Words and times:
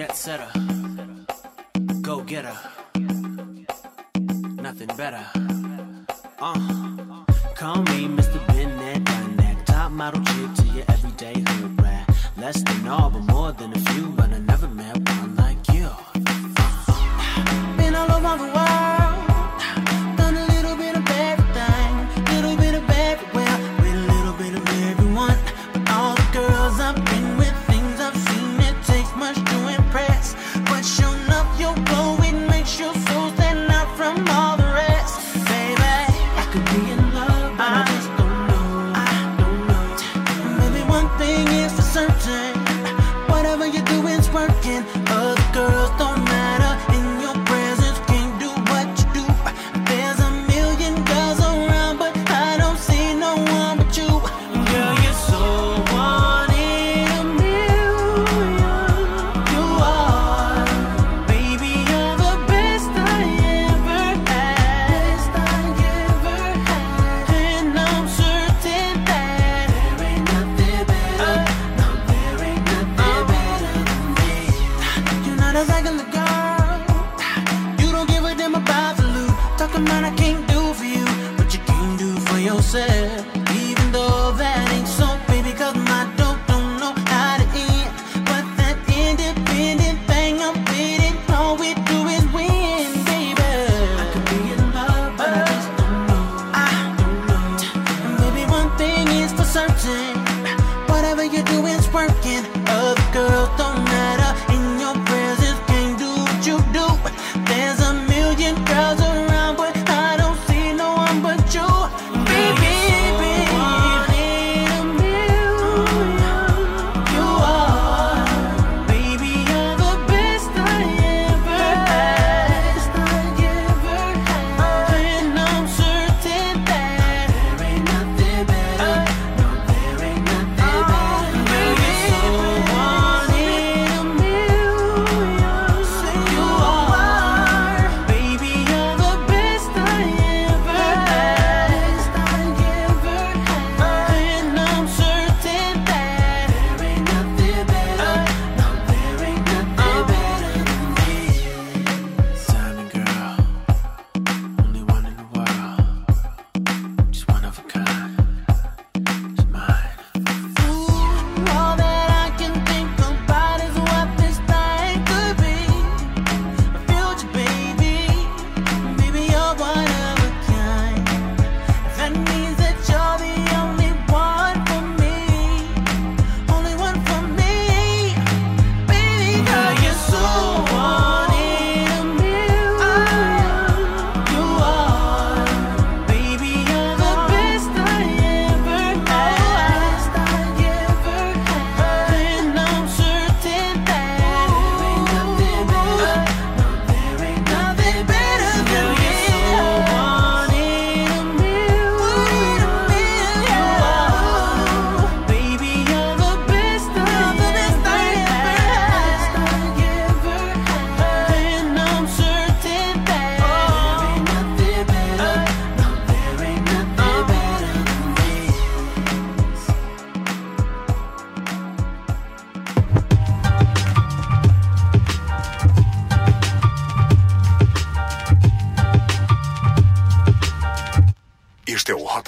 jet 0.00 0.16
setter, 0.16 0.50
go 2.00 2.22
getter, 2.22 2.56
nothing 4.56 4.88
better. 4.96 5.22
Uh, 6.40 7.24
call 7.54 7.82
me 7.82 8.08
Mr. 8.08 8.38
Been 8.46 8.74
that, 8.78 9.66
top 9.66 9.92
model 9.92 10.24
chick 10.24 10.54
to 10.54 10.64
your 10.74 10.84
everyday 10.88 11.34
hood 11.48 11.82
rat. 11.82 12.08
Less 12.38 12.62
than 12.62 12.88
all, 12.88 13.10
but 13.10 13.24
more 13.34 13.52
than 13.52 13.74
a 13.76 13.80
few. 13.90 14.20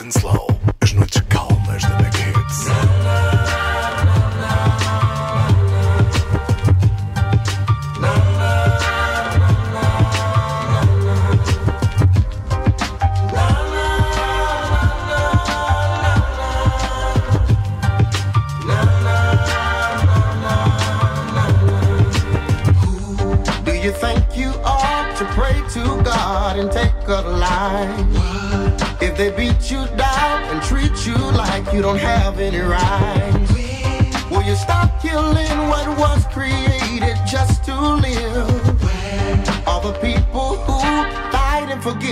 and 0.03 0.13
slow. 0.13 0.62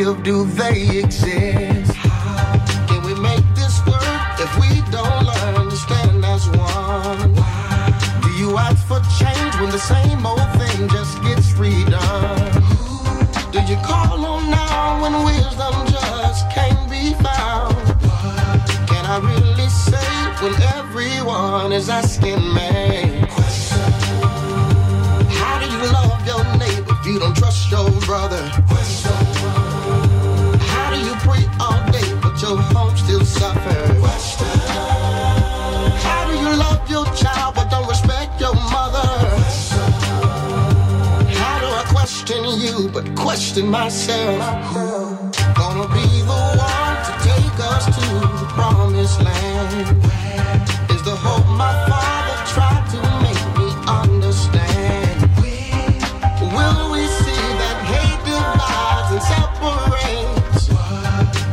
still 0.00 0.14
do 0.23 0.44
they 0.44 0.99
exist? 1.00 1.93
Can 2.88 3.02
we 3.05 3.14
make 3.20 3.44
this 3.55 3.85
work 3.85 4.35
if 4.47 4.52
we 4.58 4.70
don't 4.91 5.26
learn 5.31 5.69
to 5.69 5.76
stand 5.76 6.25
as 6.25 6.49
one? 6.49 7.35
Do 8.23 8.31
you 8.41 8.56
ask 8.56 8.81
for 8.88 9.00
change 9.20 9.55
when 9.61 9.70
the 9.70 9.85
same 9.94 10.25
old 10.25 10.49
thing 10.58 10.88
just 10.88 11.23
gets 11.23 11.52
redone? 11.52 12.52
Do 13.52 13.61
you 13.70 13.76
call 13.85 14.25
on 14.25 14.50
now 14.50 15.02
when 15.02 15.12
wisdom 15.23 15.75
just 15.97 16.49
can't 16.50 16.88
be 16.88 17.12
found? 17.23 17.76
Can 18.88 19.05
I 19.05 19.19
really 19.32 19.69
say 19.69 20.12
when 20.41 20.55
everyone 20.79 21.73
is 21.73 21.91
asking 21.91 22.41
me? 22.55 23.19
but 42.92 43.14
question 43.14 43.69
myself. 43.69 44.38
Gonna 45.54 45.88
be 45.94 46.06
the 46.31 46.40
one 46.58 46.96
to 47.06 47.12
take 47.22 47.58
us 47.70 47.84
to 47.87 48.06
the 48.40 48.46
promised 48.54 49.22
land. 49.22 49.87
Is 50.90 51.02
the 51.02 51.14
hope 51.14 51.46
my 51.56 51.72
father 51.88 52.37
tried 52.54 52.84
to 52.94 52.98
make 53.25 53.44
me 53.58 53.69
understand? 53.87 55.19
Will 56.56 56.92
we 56.92 57.06
see 57.22 57.46
that 57.60 57.76
hate 57.92 58.20
divides 58.26 59.10
and 59.14 59.22
separates? 59.32 60.69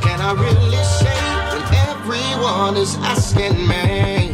Can 0.05 0.19
I 0.21 0.31
really 0.33 0.83
say 0.99 1.21
when 1.51 1.63
everyone 1.91 2.77
is 2.77 2.95
asking 2.97 3.57
me? 3.67 4.33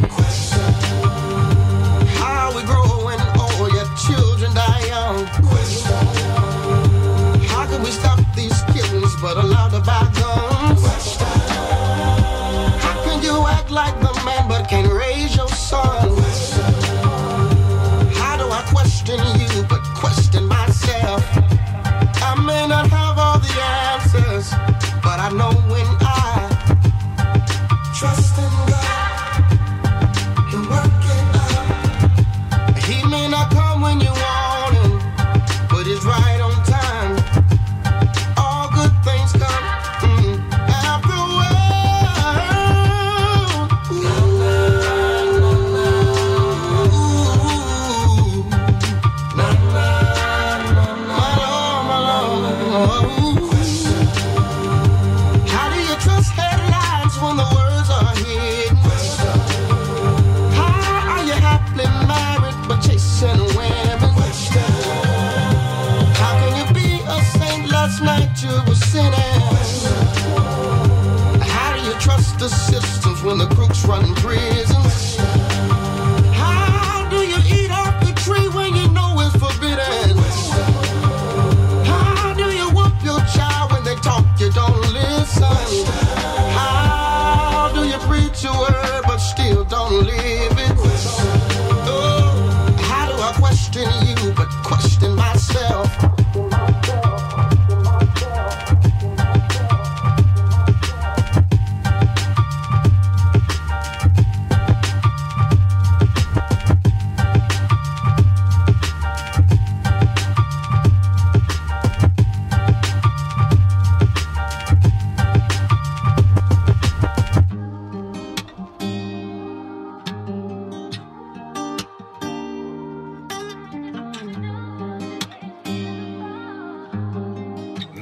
How 2.20 2.54
we 2.56 2.62
grow 2.62 3.04
when 3.04 3.18
oh, 3.36 3.58
all 3.60 3.68
your 3.68 3.88
children 3.96 4.54
die 4.54 4.86
young. 4.86 5.63
for 9.24 9.32
the 9.32 9.53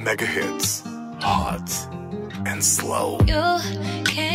mega 0.03 0.25
hits, 0.25 0.83
hot 1.21 1.69
and 2.45 2.61
slow. 2.63 3.19
You 3.25 4.03
can- 4.03 4.32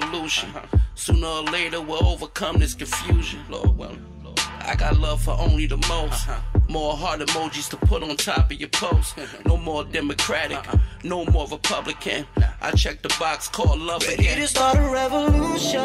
this. 0.00 0.46
Sooner 0.94 1.26
or 1.26 1.42
later 1.42 1.80
we'll 1.80 2.06
overcome 2.06 2.58
this 2.58 2.74
confusion. 2.74 3.40
Lord 3.48 3.76
willing. 3.76 4.04
I 4.60 4.74
got 4.74 4.98
love 4.98 5.22
for 5.22 5.30
only 5.38 5.66
the 5.66 5.76
most. 5.76 6.28
Uh-huh. 6.28 6.40
More 6.68 6.96
heart 6.96 7.20
emojis 7.20 7.68
to 7.70 7.76
put 7.76 8.02
on 8.02 8.16
top 8.16 8.50
of 8.50 8.58
your 8.58 8.68
post. 8.70 9.16
No 9.46 9.56
more 9.56 9.84
Democratic, 9.84 10.58
uh-uh. 10.58 10.78
no 11.04 11.24
more 11.26 11.46
Republican. 11.46 12.26
I 12.60 12.72
check 12.72 13.02
the 13.02 13.14
box 13.20 13.46
called 13.48 13.78
love 13.78 14.02
Ready 14.02 14.24
again. 14.24 14.40
to 14.40 14.48
start 14.48 14.76
a 14.76 14.82
revolution. 14.82 15.80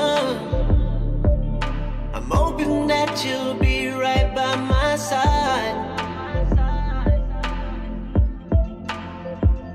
I'm 2.13 2.29
hoping 2.29 2.87
that 2.87 3.23
you'll 3.23 3.53
be 3.53 3.89
right 3.89 4.33
by 4.33 4.55
my 4.55 4.95
side. 4.95 5.77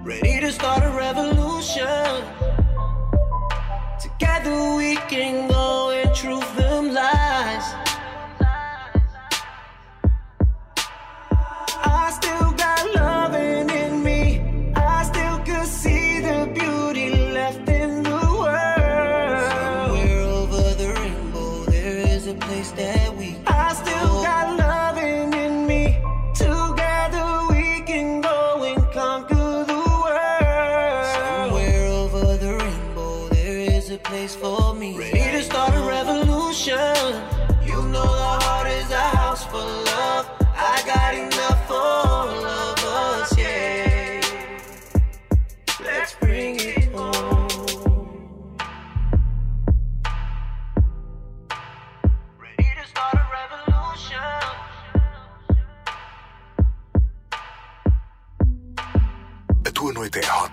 Ready 0.05 0.41
to 0.41 0.51
start 0.51 0.83
a 0.83 0.91
revolution. 0.91 2.36
We 4.47 4.95
can 5.09 5.49
go 5.49 5.91
and 5.91 6.15
truth 6.15 6.66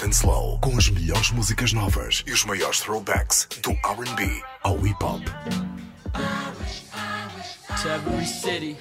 and 0.04 0.14
slow, 0.14 0.60
com 0.60 0.78
as 0.78 0.90
melhores 0.90 1.32
músicas 1.32 1.72
novas 1.72 2.24
e 2.28 2.34
os 2.34 2.44
maiores 2.44 2.82
throwbacks 2.82 3.48
do 3.62 3.72
R&B 3.86 4.44
ao 4.62 4.78
hip 4.80 5.02
hop. 5.02 5.24
to 7.82 7.90
every 7.90 8.26
city, 8.26 8.78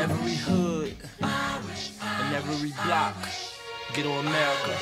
every 0.00 0.34
hood, 0.34 0.96
and 1.20 2.34
every 2.34 2.72
block. 2.84 3.14
Get 3.92 4.06
on 4.06 4.26
America. 4.26 4.76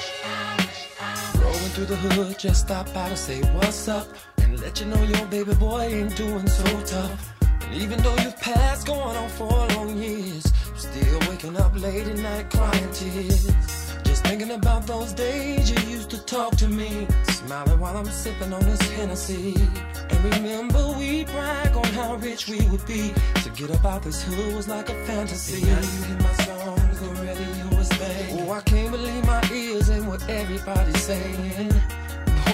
Rolling 1.39 1.71
through 1.75 1.87
the 1.87 1.97
hood, 1.97 2.39
just 2.39 2.61
stop 2.61 2.93
by 2.95 3.09
to 3.09 3.17
say 3.17 3.41
what's 3.55 3.89
up 3.89 4.07
and 4.39 4.61
let 4.61 4.81
you 4.81 4.87
know 4.87 5.03
your 5.03 5.27
baby 5.27 5.55
boy 5.55 5.83
ain't 5.83 6.17
doing 6.17 6.49
so 6.49 6.65
tough. 6.83 7.33
And 7.43 7.75
even 7.75 8.01
though 8.03 8.17
you've 8.17 8.39
passed 8.41 8.87
going 8.87 9.17
on 9.17 9.29
four 9.31 9.67
long 9.77 9.97
years, 9.97 10.45
still 10.77 11.19
waking 11.29 11.57
up 11.57 11.79
late 11.81 12.07
at 12.07 12.19
night 12.19 12.51
crying 12.51 12.91
tears. 12.93 13.82
Just 14.13 14.27
thinking 14.27 14.51
about 14.51 14.87
those 14.87 15.15
days 15.15 15.71
you 15.71 15.91
used 15.91 16.11
to 16.11 16.19
talk 16.27 16.55
to 16.57 16.69
me, 16.69 17.07
smiling 17.29 17.81
while 17.81 17.97
I'm 17.97 18.05
sipping 18.05 18.53
on 18.53 18.63
this 18.63 18.79
Hennessy. 18.91 19.55
And 20.11 20.35
remember 20.35 20.93
we 20.99 21.25
brag 21.25 21.75
on 21.75 21.87
how 21.95 22.17
rich 22.17 22.47
we 22.47 22.61
would 22.69 22.85
be. 22.85 23.15
To 23.43 23.49
get 23.57 23.71
up 23.71 23.87
out 23.87 24.03
this 24.03 24.23
hood 24.23 24.55
was 24.55 24.69
like 24.69 24.91
a 24.91 24.95
fantasy. 25.07 25.65
Now 25.65 25.81
you 25.81 26.05
hear 26.05 26.21
my 26.21 26.33
songs, 26.45 27.01
the 27.01 27.09
radio 27.23 27.81
is 27.81 27.89
banging. 27.89 28.51
Oh, 28.51 28.53
I 28.53 28.61
can't 28.61 28.91
believe 28.91 29.25
my 29.25 29.43
ears 29.51 29.89
and 29.89 30.07
what 30.07 30.29
everybody's 30.29 31.03
saying. 31.03 31.73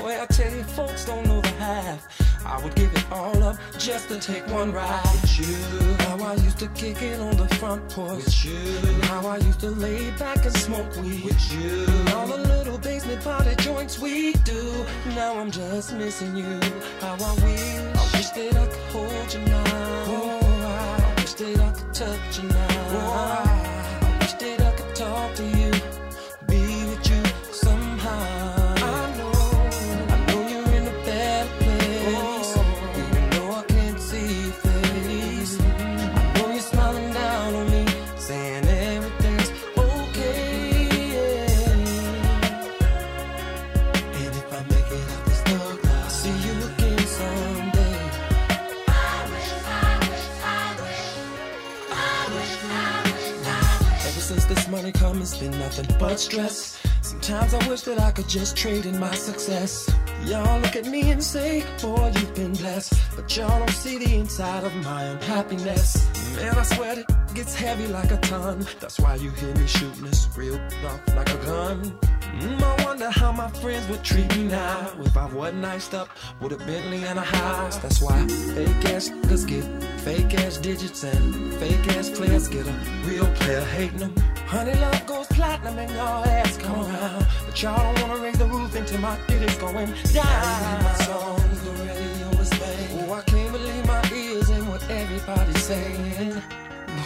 Boy, 0.00 0.20
I 0.20 0.26
tell 0.26 0.52
you, 0.54 0.62
folks 0.62 1.04
don't 1.04 1.26
know 1.26 1.40
the 1.40 1.48
half. 1.48 2.06
I 2.46 2.62
would 2.62 2.74
give 2.74 2.92
it 2.94 3.04
all 3.10 3.42
up 3.42 3.56
just 3.78 4.08
to 4.08 4.18
take 4.18 4.46
one 4.46 4.72
ride 4.72 5.02
with 5.12 5.38
you. 5.38 5.54
How 6.04 6.18
I 6.24 6.34
used 6.34 6.58
to 6.60 6.68
kick 6.68 7.02
it 7.02 7.20
on 7.20 7.36
the 7.36 7.48
front 7.56 7.88
porch 7.90 8.24
with 8.24 8.44
you. 8.44 9.02
How 9.02 9.26
I 9.26 9.38
used 9.38 9.60
to 9.60 9.70
lay 9.70 10.10
back 10.12 10.44
and 10.44 10.56
smoke 10.56 10.94
weed 10.96 11.24
with 11.24 11.52
you. 11.52 11.84
And 11.86 12.08
all 12.10 12.26
the 12.26 12.38
little 12.38 12.78
basement 12.78 13.22
party 13.22 13.54
joints 13.56 13.98
we 13.98 14.32
do. 14.44 14.86
Now 15.14 15.38
I'm 15.38 15.50
just 15.50 15.92
missing 15.94 16.36
you. 16.36 16.60
How 17.00 17.16
I 17.20 17.34
wish, 17.44 17.60
I 18.00 18.16
wish 18.16 18.30
that 18.30 18.56
I 18.56 18.66
could 18.66 18.88
hold 18.92 19.34
you 19.34 19.40
now. 19.40 19.64
Oh, 20.06 21.06
I 21.08 21.20
wish 21.20 21.32
that 21.34 21.60
I 21.60 21.70
could 21.72 21.94
touch 21.94 22.38
you 22.42 22.48
now. 22.48 22.77
Been 55.38 55.58
nothing 55.58 55.86
but 55.98 56.18
stress. 56.18 56.80
Sometimes 57.02 57.54
I 57.54 57.68
wish 57.68 57.82
that 57.82 58.00
I 58.00 58.10
could 58.10 58.28
just 58.28 58.56
trade 58.56 58.86
in 58.86 58.98
my 58.98 59.14
success. 59.14 59.88
Y'all 60.24 60.60
look 60.60 60.74
at 60.74 60.86
me 60.86 61.10
and 61.10 61.22
say, 61.22 61.64
boy, 61.80 62.12
you've 62.14 62.34
been 62.34 62.52
blessed. 62.54 62.92
But 63.14 63.34
y'all 63.36 63.58
don't 63.58 63.70
see 63.70 63.98
the 63.98 64.16
inside 64.16 64.64
of 64.64 64.74
my 64.76 65.04
unhappiness. 65.04 66.06
Man, 66.38 66.56
I 66.56 66.62
swear 66.62 66.98
it 67.00 67.06
gets 67.34 67.52
heavy 67.52 67.88
like 67.88 68.12
a 68.12 68.16
ton. 68.18 68.64
That's 68.78 69.00
why 69.00 69.16
you 69.16 69.30
hear 69.30 69.52
me 69.56 69.66
shooting 69.66 70.04
this 70.04 70.28
real 70.36 70.54
off 70.86 71.00
like 71.16 71.28
a 71.30 71.38
gun. 71.44 71.98
Mm, 72.38 72.62
I 72.62 72.84
wonder 72.84 73.10
how 73.10 73.32
my 73.32 73.48
friends 73.48 73.88
would 73.88 74.04
treat 74.04 74.28
me 74.36 74.44
now 74.44 74.92
if 75.00 75.16
I 75.16 75.26
wasn't 75.26 75.64
iced 75.64 75.94
up 75.94 76.08
with 76.40 76.52
a 76.52 76.58
Bentley 76.58 77.02
and 77.02 77.18
a 77.18 77.22
house. 77.22 77.78
That's 77.78 78.00
why 78.00 78.24
fake 78.54 78.84
ass 78.94 79.08
niggas 79.08 79.48
get 79.48 79.64
fake 80.02 80.32
ass 80.34 80.58
digits 80.58 81.02
and 81.02 81.52
fake 81.54 81.88
ass 81.96 82.08
players 82.10 82.46
get 82.46 82.68
a 82.68 82.72
real 83.04 83.26
player 83.34 83.64
hating 83.76 83.98
them. 83.98 84.14
Honey, 84.46 84.74
love 84.74 85.06
goes 85.06 85.26
platinum 85.26 85.76
and 85.76 85.90
y'all 85.90 86.24
ass 86.24 86.56
come 86.56 86.86
around. 86.86 87.26
But 87.46 87.60
y'all 87.60 87.82
don't 87.82 88.08
wanna 88.08 88.22
raise 88.22 88.38
the 88.38 88.46
roof 88.46 88.76
until 88.76 89.00
my 89.00 89.18
ditty's 89.26 89.56
going 89.56 89.92
down. 90.14 90.84
My 90.84 90.94
songs, 91.04 91.62
the 91.64 91.70
radio 91.82 92.40
is. 92.40 92.50
Oh, 93.00 93.12
I 93.12 93.22
can't 93.22 93.47
everybody's 95.18 95.64
saying. 95.64 96.42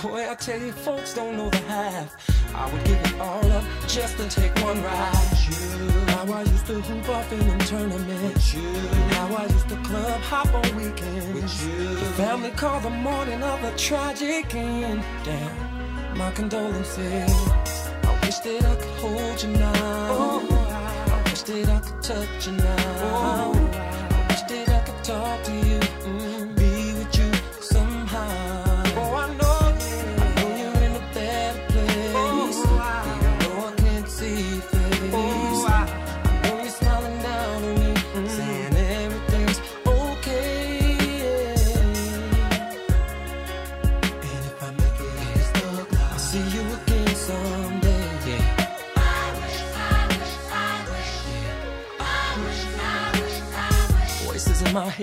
Boy, 0.03 0.31
I 0.31 0.35
tell 0.35 0.61
you, 0.61 0.73
folks 0.73 1.15
don't 1.15 1.37
know 1.37 1.51
the 1.51 1.59
half. 1.59 2.15
I 2.55 2.71
would 2.71 2.85
give 2.85 3.01
it 3.01 3.21
all 3.21 3.53
up 3.53 3.65
just 3.87 4.17
to 4.19 4.29
take 4.29 4.55
one 4.63 4.83
ride. 4.83 5.39
You. 5.49 5.91
Now 6.07 6.33
I 6.33 6.43
used 6.43 6.67
to 6.67 6.81
hoop 6.81 7.09
off 7.09 7.33
in 7.33 7.39
them 7.41 7.59
tournaments. 7.61 8.55
You. 8.55 8.63
Now 8.63 9.35
I 9.37 9.47
used 9.47 9.69
to 9.71 9.77
club 9.77 10.21
hop 10.23 10.55
on 10.55 10.77
weekends. 10.77 11.27
With 11.35 11.67
you. 11.67 11.95
The 11.95 12.13
family 12.23 12.51
called 12.51 12.83
the 12.85 12.91
morning 12.91 13.43
of 13.43 13.63
a 13.65 13.77
tragic 13.77 14.55
end. 14.55 15.03
Damn, 15.25 16.17
my 16.19 16.31
condolences. 16.33 17.33
I 18.05 18.19
wish 18.23 18.39
that 18.39 18.65
I 18.65 18.75
could 18.77 18.97
hold 19.01 19.43
you 19.43 19.51
now. 19.51 19.73
Oh, 20.11 20.41
I 21.11 21.31
wish 21.31 21.43
that 21.43 21.69
I 21.69 21.81
could 21.81 22.03
touch 22.03 22.47
you 22.47 22.53
now. 22.53 23.55
Oh, 23.55 23.62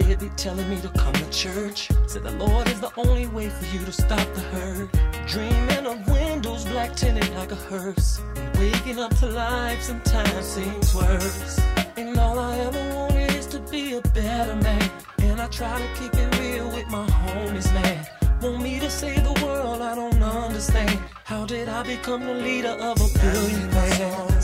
In 0.10 0.18
be 0.18 0.30
telling 0.30 0.68
me 0.68 0.82
to 0.82 0.90
come 0.90 1.14
to 1.14 1.30
church. 1.30 1.88
Said 2.08 2.24
the 2.24 2.32
Lord 2.32 2.68
is 2.68 2.82
the 2.82 2.92
only 2.98 3.28
way 3.28 3.48
for 3.48 3.66
you 3.66 3.86
to 3.86 3.92
stop 3.92 4.26
the 4.34 4.42
hurt. 4.42 4.90
Dreaming 5.28 5.86
of 5.86 6.10
windows 6.10 6.66
black 6.66 6.96
tinted 6.96 7.30
like 7.36 7.52
a 7.52 7.56
hearse. 7.56 8.20
And 8.36 8.58
waking 8.58 8.98
up 8.98 9.16
to 9.18 9.28
life 9.28 9.84
sometimes 9.84 10.48
seems 10.48 10.96
worse. 10.96 11.60
And 11.96 12.18
all 12.18 12.40
I 12.40 12.58
ever 12.58 12.96
wanted 12.96 13.36
is 13.36 13.46
to 13.48 13.60
be 13.60 13.98
a 13.98 14.02
better 14.02 14.56
man. 14.56 14.90
And 15.20 15.40
I 15.40 15.48
try 15.48 15.78
to 15.78 16.02
keep 16.02 16.16
it 16.16 16.40
real 16.40 16.68
with 16.70 16.88
my 16.88 17.06
homies, 17.06 17.72
man. 17.72 18.08
Want 18.42 18.64
me 18.64 18.80
to 18.80 18.90
save 18.90 19.24
the 19.24 19.46
world, 19.46 19.84
I 19.84 19.94
don't 19.94 20.24
understand. 20.24 21.00
How 21.24 21.46
did 21.46 21.70
I 21.70 21.84
become 21.84 22.26
the 22.26 22.34
leader 22.34 22.76
of 22.90 22.98
a 23.00 23.20
billion 23.20 23.70
man? 23.70 24.40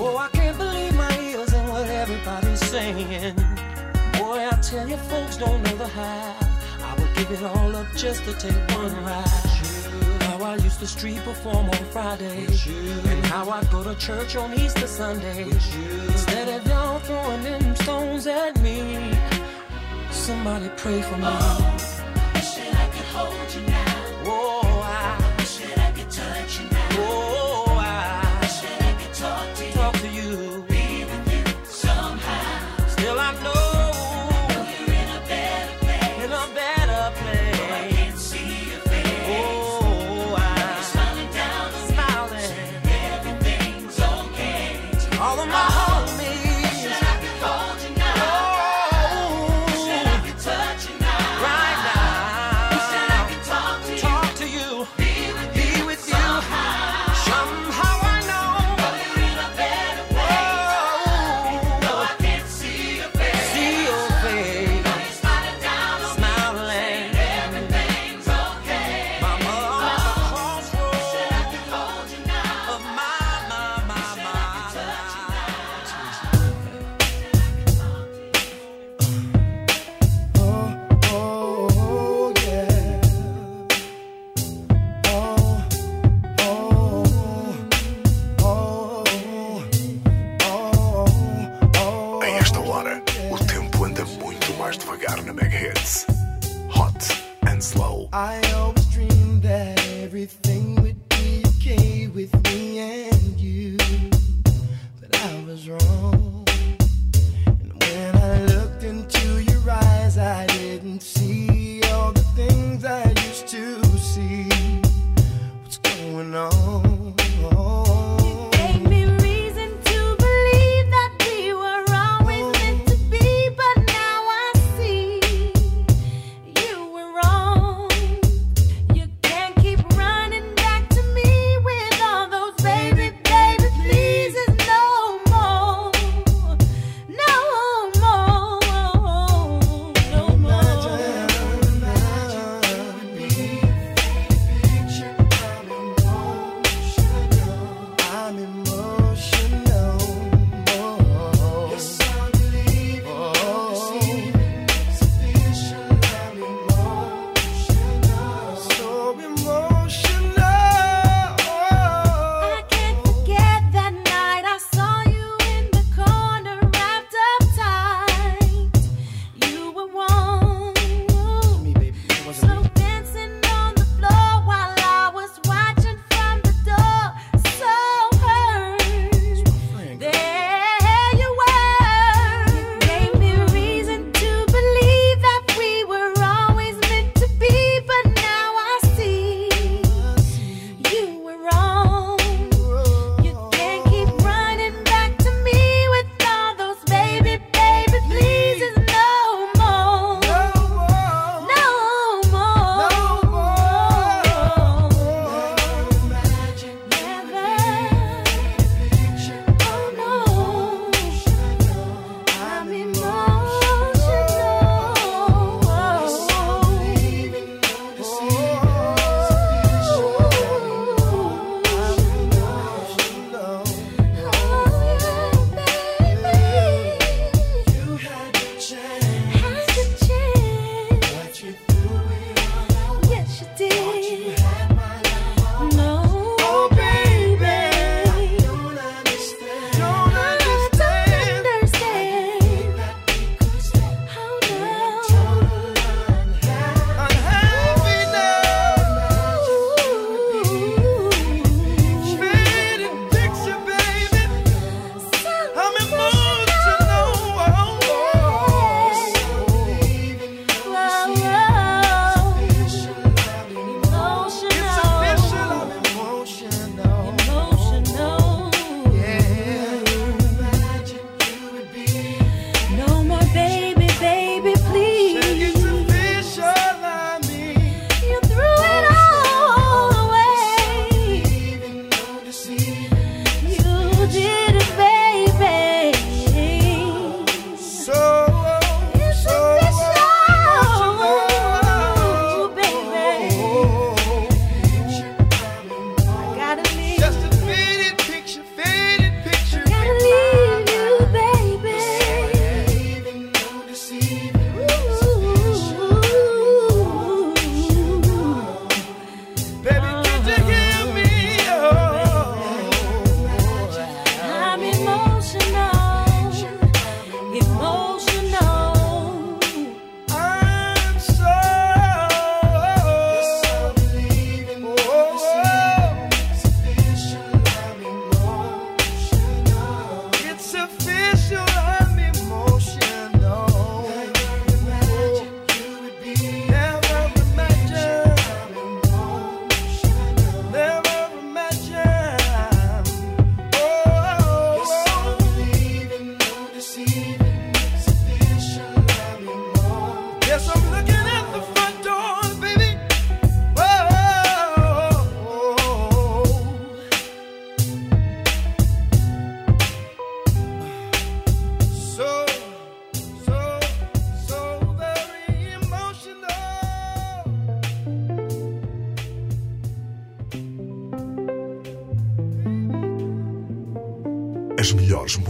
Oh, 0.00 0.16
I 0.16 0.28
can't 0.32 0.56
believe 0.56 0.94
my 0.94 1.14
ears 1.20 1.52
and 1.52 1.68
what 1.68 1.90
everybody's 1.90 2.60
saying. 2.70 3.36
Boy, 4.24 4.48
I 4.50 4.56
tell 4.62 4.88
you, 4.88 4.96
folks 4.96 5.36
don't 5.36 5.62
know 5.64 5.76
the. 5.76 5.84
I 5.84 6.94
would 6.98 7.14
give 7.14 7.30
it 7.30 7.42
all 7.42 7.76
up 7.76 7.86
just 7.94 8.24
to 8.24 8.32
take 8.32 8.56
one 8.74 9.04
ride. 9.04 9.26
How 10.22 10.42
I 10.42 10.56
used 10.56 10.80
to 10.80 10.86
street 10.86 11.18
perform 11.24 11.68
on 11.68 11.84
Friday. 11.92 12.46
And 13.10 13.26
how 13.26 13.50
I'd 13.50 13.70
go 13.70 13.84
to 13.84 13.94
church 13.96 14.34
on 14.36 14.54
Easter 14.54 14.86
Sunday. 14.86 15.42
Instead 15.42 16.48
of 16.48 16.66
y'all 16.66 17.00
throwing 17.00 17.42
them 17.42 17.76
stones 17.76 18.26
at 18.26 18.58
me, 18.62 19.12
somebody 20.10 20.70
pray 20.78 21.02
for 21.02 21.18
me. 21.18 21.24
Wish 21.26 21.93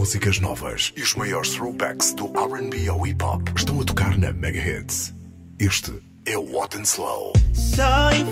músicas 0.05 0.39
novas 0.39 0.93
e 0.95 1.01
os 1.01 1.15
maiores 1.15 1.49
throwbacks 1.49 2.13
do 2.13 2.25
RB 2.25 2.87
ao 2.87 3.07
hip 3.07 3.23
hop 3.23 3.41
estão 3.55 3.81
a 3.81 3.83
tocar 3.83 4.15
na 4.19 4.31
Mega 4.31 4.59
Hits. 4.59 5.11
Este 5.57 5.91
é 6.27 6.37
o 6.37 6.43
What 6.43 6.77
and 6.77 6.83
Slow. 6.83 7.33
Saw 7.53 8.11
you 8.11 8.23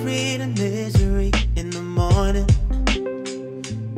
misery 0.45 1.31
in 1.55 1.71
the 1.71 1.81
morning. 1.81 2.45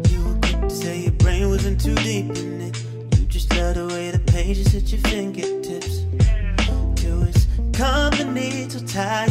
You 0.10 0.24
were 0.24 0.40
quick 0.40 0.62
to 0.62 0.74
say 0.74 1.04
your 1.04 1.12
brain 1.18 1.50
wasn't 1.50 1.84
too 1.84 1.96
deep 1.96 2.32
in 2.38 2.62
it. 2.62 2.78
You 3.20 3.26
just 3.28 3.50
the 3.50 4.22
pages 4.32 4.74
at 4.74 4.90
your 4.90 5.02
fingertips. 5.10 6.06
To 7.02 7.26
his 7.26 7.46
company 7.74 8.70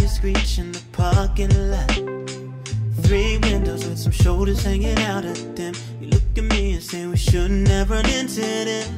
screech 0.07 0.59
in 0.59 0.70
the 0.70 0.83
parking 0.92 1.48
lot. 1.70 1.90
Three 3.04 3.38
windows 3.38 3.87
with 3.87 3.98
some 3.98 4.12
shoulders 4.12 4.62
hanging 4.62 4.98
out 4.98 5.24
them. 5.57 5.74
You 5.98 6.09
look 6.09 6.23
Say 6.94 7.07
we 7.07 7.16
should 7.16 7.50
never 7.50 7.96
entered 7.96 8.68
it. 8.78 8.88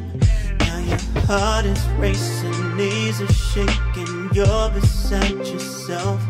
Now 0.61 0.79
your 0.81 0.99
heart 1.25 1.65
is 1.65 1.83
racing, 1.99 2.77
knees 2.77 3.23
are 3.23 3.33
shaking, 3.33 4.29
you're 4.35 4.69
beside 4.69 5.39
yourself. 5.47 6.21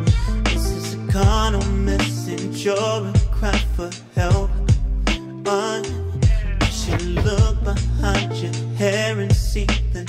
This 0.44 0.64
is 0.70 0.94
a 0.94 1.12
carnal 1.12 1.66
message, 1.90 2.64
you're 2.64 2.76
a 2.76 3.12
cry 3.32 3.58
for 3.74 3.90
help. 4.14 4.52
But 5.42 5.90
you 6.60 6.66
should 6.70 7.02
look 7.26 7.64
behind 7.64 8.32
your 8.34 8.54
hair 8.76 9.18
and 9.18 9.34
see 9.34 9.66
the 9.92 10.08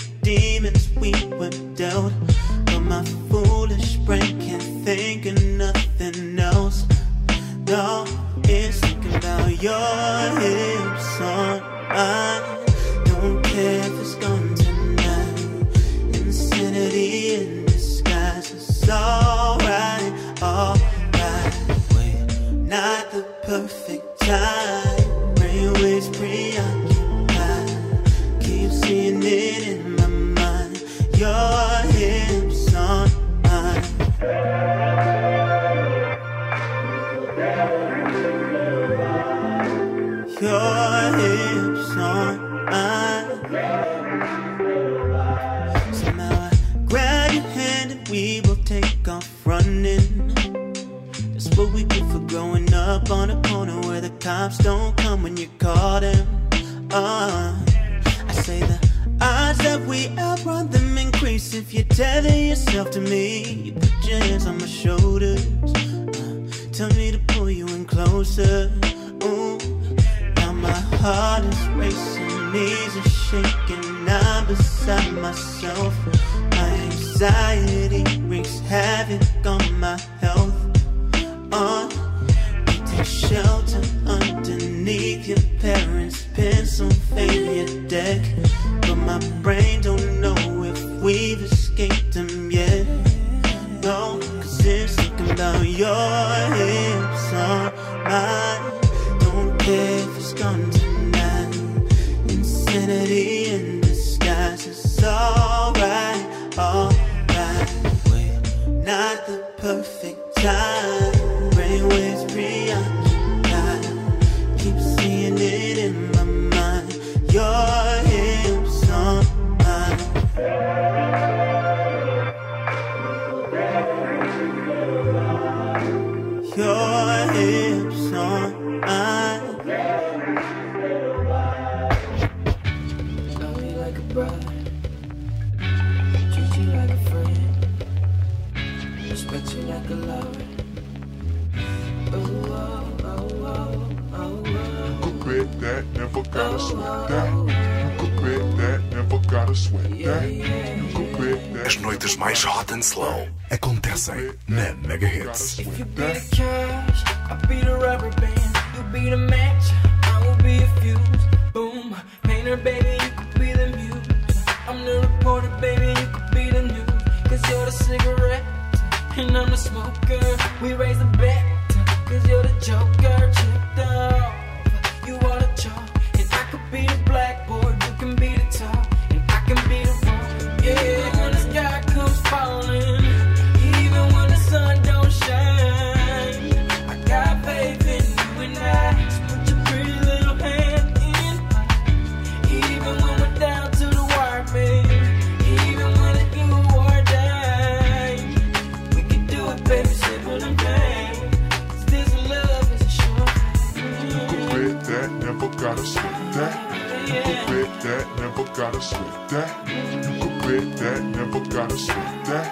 gotta 205.77 205.89
split 205.89 206.33
that. 206.33 207.07
You 207.07 207.13
could 207.21 207.47
bet 207.47 207.81
that, 207.81 208.19
never 208.19 208.43
gotta 208.55 208.81
split 208.81 209.29
that. 209.29 209.67
You 209.69 210.19
could 210.19 210.41
bet 210.41 210.77
that, 210.79 211.03
never 211.03 211.39
gotta 211.45 211.77
split 211.77 212.25
that. 212.25 212.47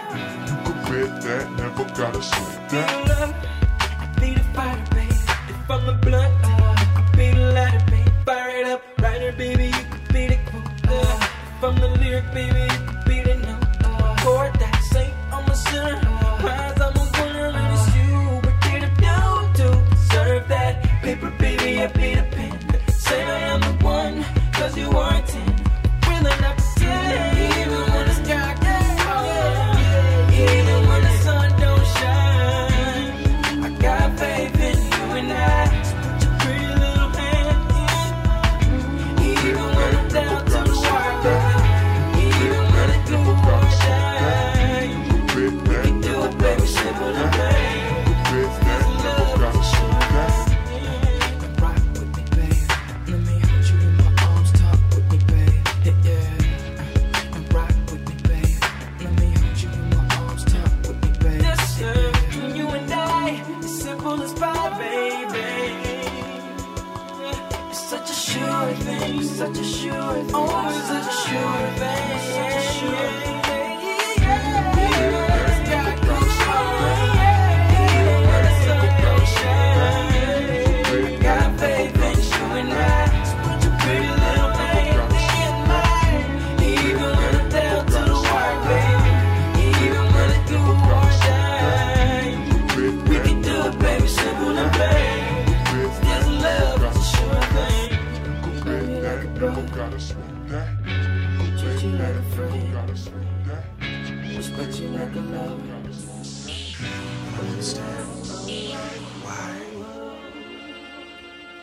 You 0.47 0.55
could 0.65 0.81
bet 0.91 1.21
that, 1.23 1.51
never 1.53 1.85
gotta 1.95 2.21
split 2.21 2.69
that. 2.69 3.07
Love, 3.07 3.35
I 3.79 4.19
be 4.19 4.33
the 4.35 4.43
fighter, 4.53 4.95
babe. 4.95 5.11
If 5.11 5.71
I'm 5.71 5.85
the 5.87 5.93
blunt, 5.93 6.33
I 6.45 6.85
could 6.95 7.17
be 7.17 7.31
the 7.31 7.51
lighter, 7.51 7.85
babe. 7.89 8.25
Fire 8.25 8.49
it 8.59 8.67
up, 8.67 8.83
writer, 9.01 9.31
baby, 9.31 9.65
you 9.65 9.85
could 9.89 10.13
be 10.13 10.27
the 10.27 10.37
quote. 10.45 10.65
Uh. 10.87 11.27
If 11.57 11.63
I'm 11.63 11.75
the 11.77 11.87
lyric, 11.87 12.31
baby, 12.31 12.61
you 12.61 12.79
could 12.87 13.05
be 13.05 13.21
the 13.21 13.35
note. 13.37 14.17
Pour 14.19 14.51
that 14.51 14.81
saint 14.91 15.13
I'm 15.31 15.49
a 15.49 15.55
sinner. 15.55 16.04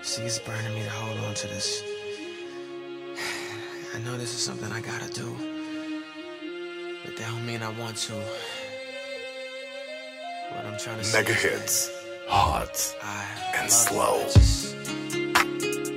See, 0.02 0.22
it's 0.24 0.40
burning 0.40 0.74
me 0.74 0.82
to 0.82 0.90
hold 0.90 1.16
on 1.20 1.34
to 1.34 1.46
this. 1.46 1.84
I 3.94 3.98
know 4.00 4.16
this 4.16 4.34
is 4.34 4.40
something 4.40 4.70
I 4.72 4.80
gotta 4.80 5.08
do, 5.12 5.36
but 7.04 7.16
that 7.16 7.30
don't 7.30 7.46
mean 7.46 7.62
I 7.62 7.68
want 7.78 7.96
to. 7.98 8.14
What 10.50 10.66
I'm 10.66 10.76
trying 10.76 11.00
to 11.00 11.12
Mega 11.12 11.32
hits, 11.32 11.92
hot 12.26 12.96
I 13.00 13.26
and 13.56 13.70
slow. 13.70 14.16
It. 14.16 14.22
I, 14.22 14.32
just, 14.32 14.74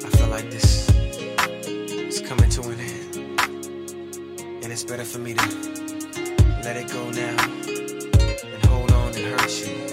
I 0.06 0.10
feel 0.18 0.28
like 0.28 0.52
this 0.52 0.88
is 0.92 2.22
coming 2.22 2.52
to 2.52 2.62
an 2.62 2.80
end, 2.80 3.16
and 4.64 4.72
it's 4.72 4.84
better 4.84 5.04
for 5.04 5.18
me 5.18 5.34
to 5.34 5.46
let 6.64 6.78
it 6.78 6.92
go 6.92 7.10
now 7.10 7.44
and 7.44 8.66
hold 8.66 8.92
on 8.92 9.16
and 9.16 9.40
hurt 9.40 9.68
you. 9.68 9.85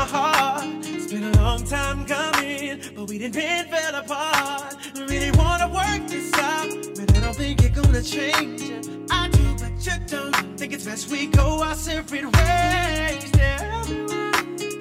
my 0.00 0.06
heart. 0.06 0.64
It's 0.84 1.12
been 1.12 1.24
a 1.24 1.36
long 1.42 1.62
time 1.64 2.06
coming, 2.06 2.80
but 2.94 3.06
we 3.08 3.18
didn't 3.18 3.34
bend, 3.34 3.68
fell 3.68 3.94
apart. 3.96 4.74
We 4.94 5.02
really 5.02 5.30
wanna 5.32 5.68
work 5.68 6.08
this 6.08 6.32
out, 6.34 6.70
but 6.96 7.16
I 7.16 7.20
don't 7.20 7.36
think 7.36 7.62
it's 7.62 7.78
gonna 7.78 8.02
change. 8.02 8.62
I 9.10 9.28
do, 9.28 9.44
but 9.60 9.74
you 9.86 9.96
don't. 10.06 10.58
Think 10.58 10.72
it's 10.72 10.86
best 10.86 11.10
we 11.10 11.26
go 11.26 11.62
our 11.62 11.74
separate 11.74 12.24
ways. 12.24 13.30
Tell 13.32 13.84
me 13.88 14.06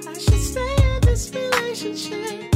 I 0.07 0.13
should 0.23 0.43
stay 0.51 0.75
in 0.93 1.01
this 1.01 1.31
relationship. 1.33 2.48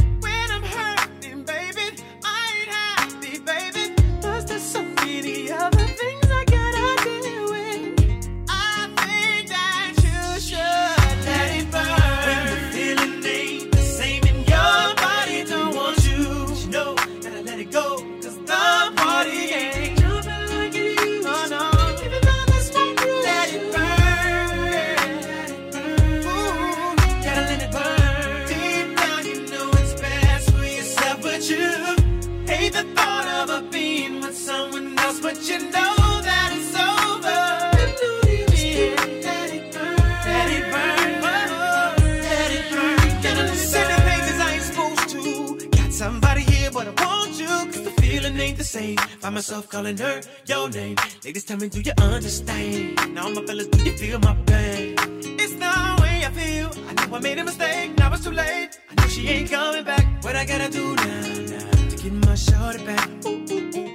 find 49.34 49.46
myself 49.46 49.68
calling 49.68 49.96
her 49.98 50.20
your 50.46 50.68
name. 50.70 50.96
Ladies, 51.24 51.44
tell 51.44 51.56
me, 51.56 51.68
do 51.68 51.80
you 51.80 51.92
understand? 52.00 53.14
Now, 53.14 53.28
my 53.30 53.44
fellas, 53.44 53.66
do 53.66 53.82
you 53.82 53.96
feel 53.98 54.18
my 54.20 54.34
pain? 54.46 54.94
It's 55.42 55.54
the 55.54 56.02
way 56.02 56.24
I 56.24 56.30
feel. 56.30 56.70
I 56.88 56.92
know 56.94 57.16
I 57.16 57.20
made 57.20 57.38
a 57.38 57.44
mistake, 57.44 57.98
now 57.98 58.12
it's 58.12 58.24
too 58.24 58.30
late. 58.30 58.78
I 58.90 58.94
know 58.96 59.08
she 59.08 59.28
ain't 59.28 59.50
coming 59.50 59.84
back. 59.84 60.04
What 60.22 60.36
I 60.36 60.44
gotta 60.46 60.70
do 60.70 60.94
now, 60.94 61.20
now 61.52 61.70
to 61.90 61.96
get 61.96 62.12
my 62.12 62.34
shorty 62.36 62.84
back? 62.84 63.08
Ooh, 63.26 63.44
ooh, 63.50 63.70
ooh. 63.78 63.94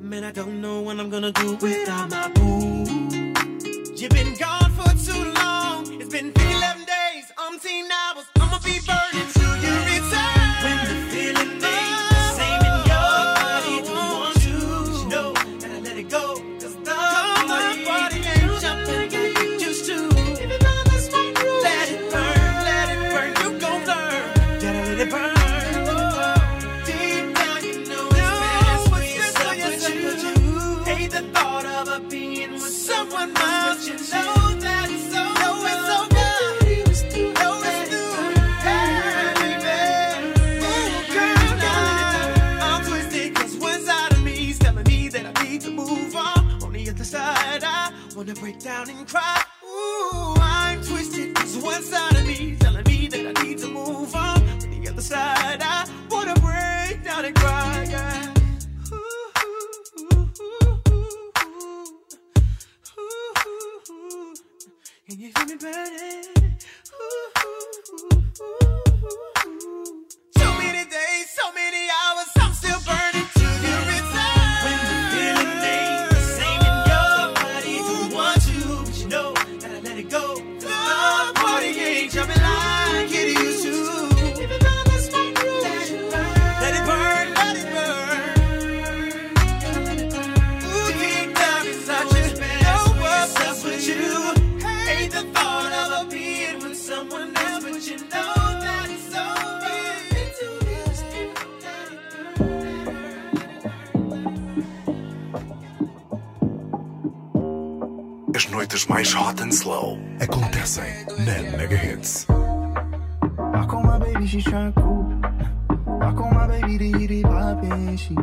Man, 0.00 0.24
I 0.24 0.32
don't 0.32 0.60
know 0.60 0.82
what 0.82 1.00
I'm 1.00 1.08
gonna 1.08 1.32
do 1.32 1.56
without 1.56 2.10
my 2.10 2.28
boo. 2.28 2.84
You've 3.96 4.10
been 4.10 4.34
gone 4.34 4.70
for 4.76 4.90
too 5.06 5.24
long. 5.40 6.00
It's 6.00 6.10
been 6.10 6.32
11 6.36 6.84
days, 6.84 7.26
umpteen 7.38 7.88
hours. 8.00 8.41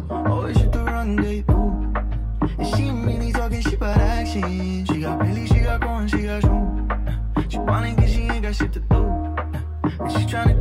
Always 0.09 0.57
shoot 0.57 0.71
the 0.71 0.79
Ooh, 0.79 1.93
And 2.57 2.67
she 2.75 2.83
ain't 2.83 3.05
really 3.05 3.31
talking 3.31 3.61
shit, 3.61 3.79
but 3.79 3.95
action. 3.97 4.85
She 4.85 5.01
got 5.01 5.19
Billy, 5.19 5.45
she 5.45 5.59
got 5.59 5.81
corn, 5.81 6.07
she 6.07 6.23
got 6.23 6.43
room. 6.43 6.89
She 7.47 7.57
wanna 7.59 7.93
get, 7.95 8.09
she 8.09 8.21
ain't 8.21 8.41
got 8.41 8.55
shit 8.55 8.73
to 8.73 8.79
do. 8.79 8.95
And 9.99 10.11
she 10.11 10.25
tryna 10.25 10.58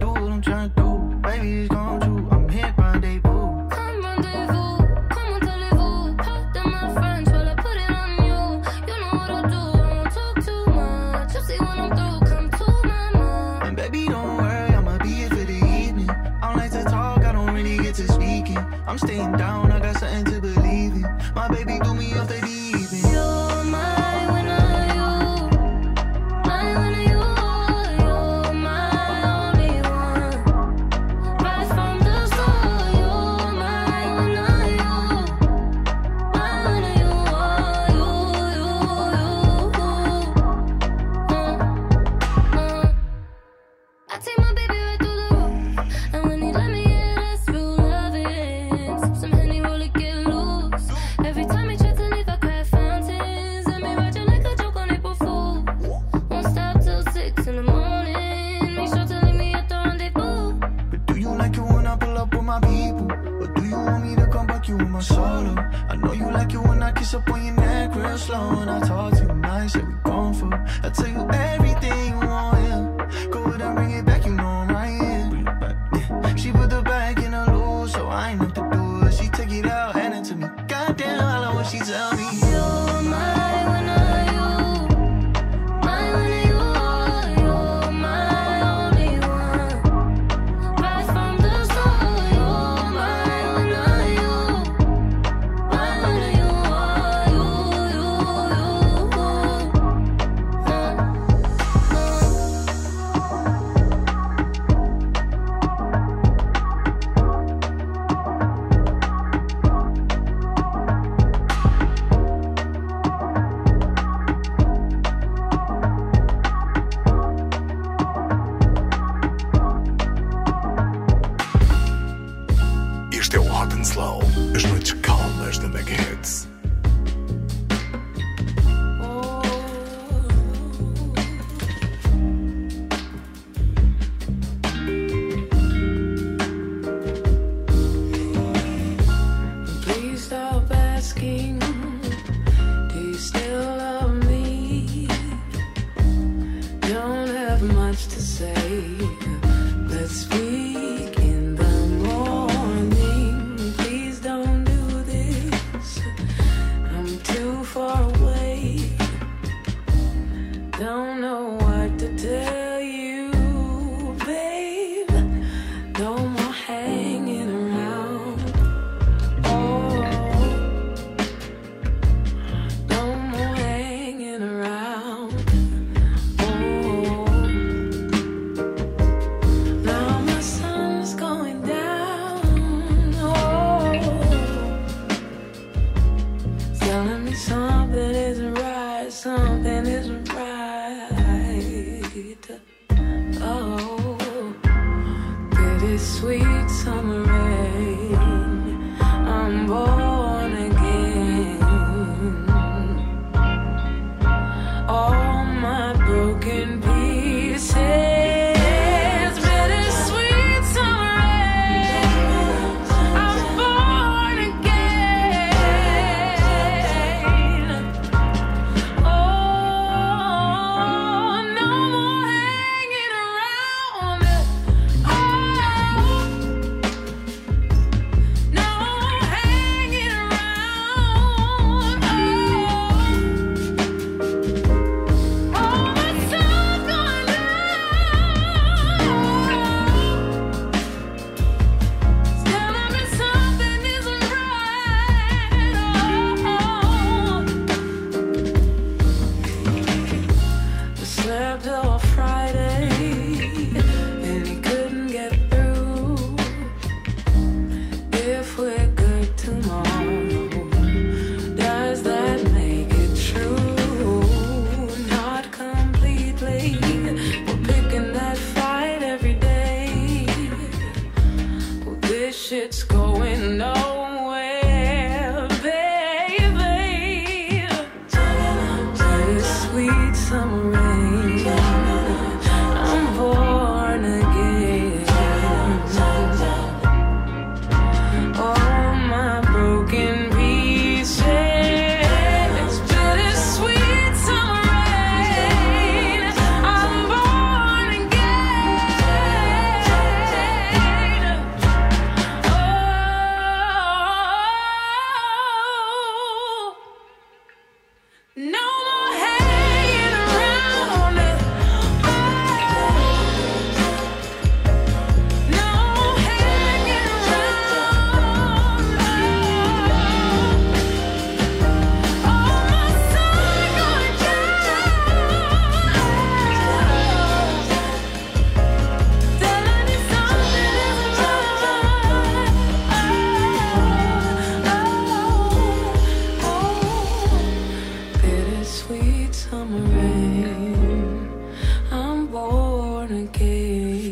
born 343.09 343.23
again. 343.23 344.05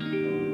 You? 0.00 0.50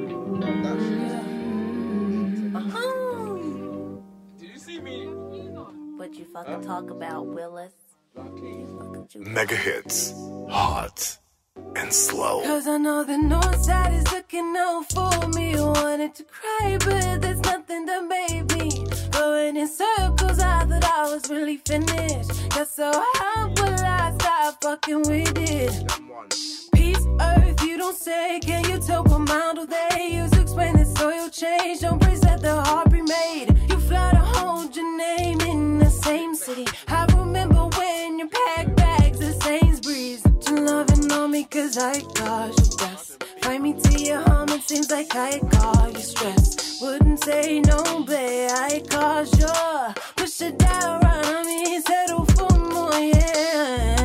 What 5.97 6.15
you 6.15 6.25
fucking 6.25 6.63
talk 6.63 6.91
about, 6.91 7.27
Willis? 7.27 7.73
Mega 9.17 9.57
hits, 9.57 10.15
hot 10.49 11.19
and 11.75 11.93
slow. 11.93 12.43
Cause 12.43 12.67
I 12.67 12.79
know 12.79 13.05
the 13.05 13.19
north 13.19 13.63
side 13.63 13.93
is 13.93 14.11
looking 14.13 14.55
out 14.57 14.85
for 14.93 15.29
me. 15.29 15.55
Wanted 15.57 16.15
to 16.15 16.25
cry, 16.25 16.79
but 16.79 17.21
there's 17.21 17.41
nothing. 17.41 17.67
Going 19.13 19.57
in 19.57 19.69
circles, 19.69 20.39
I 20.39 20.65
thought 20.67 20.85
I 20.85 21.11
was 21.13 21.31
really 21.31 21.57
finished. 21.57 22.51
Got 22.51 22.69
so 22.69 22.91
high, 22.95 23.53
but 23.55 23.81
I 23.81 24.16
stop 24.47 24.63
fucking 24.63 25.03
with 25.09 25.39
it? 25.39 25.73
Peace, 26.73 27.05
earth, 27.21 27.63
you 27.65 27.77
don't 27.77 27.97
say. 27.97 28.39
Can 28.41 28.65
you 28.71 28.79
tell 28.79 29.03
what 29.05 29.21
model 29.21 29.67
they 29.67 30.11
use 30.13 30.31
to 30.33 30.43
explain 30.43 30.77
the 30.77 30.85
soil 30.85 31.29
change? 31.29 31.81
Don't 31.81 32.01
praise 32.01 32.21
that 32.21 32.43
the 32.43 32.55
heart 32.63 32.91
be 32.93 33.03
made. 33.03 33.49
You 33.69 33.79
fly 33.81 34.11
to 34.13 34.19
hold 34.19 34.77
your 34.77 34.97
name 34.99 35.41
in 35.41 35.79
the 35.79 35.91
same 35.91 36.35
city. 36.37 36.67
I 36.89 37.07
remember 37.17 37.67
when 37.79 38.19
you 38.21 38.29
packed 38.29 38.77
bags 38.77 39.21
at 39.21 39.43
Sainsbury's. 39.43 40.23
You 40.49 40.57
loving 40.61 41.11
on 41.11 41.33
me 41.33 41.45
cause 41.45 41.77
I 41.77 42.01
caused 42.15 42.59
you 42.61 42.65
stress. 42.67 43.19
Find 43.43 43.63
me 43.65 43.73
to 43.73 43.99
your 43.99 44.21
home, 44.21 44.51
it 44.51 44.63
seems 44.63 44.91
like 44.91 45.15
I 45.17 45.41
caused 45.51 45.97
you 45.97 46.03
stress. 46.03 46.81
Wouldn't 46.81 47.25
say 47.25 47.61
no, 47.61 48.05
babe, 48.05 48.51
I 48.53 48.83
caused 48.89 49.41
you. 49.41 49.49
Push 50.17 50.41
it 50.43 50.59
down, 50.59 51.01
run 51.01 51.25
on 51.35 51.47
me, 51.47 51.81
settle 51.81 52.25
for 52.27 52.53
more, 52.59 52.95
yeah. 52.95 53.96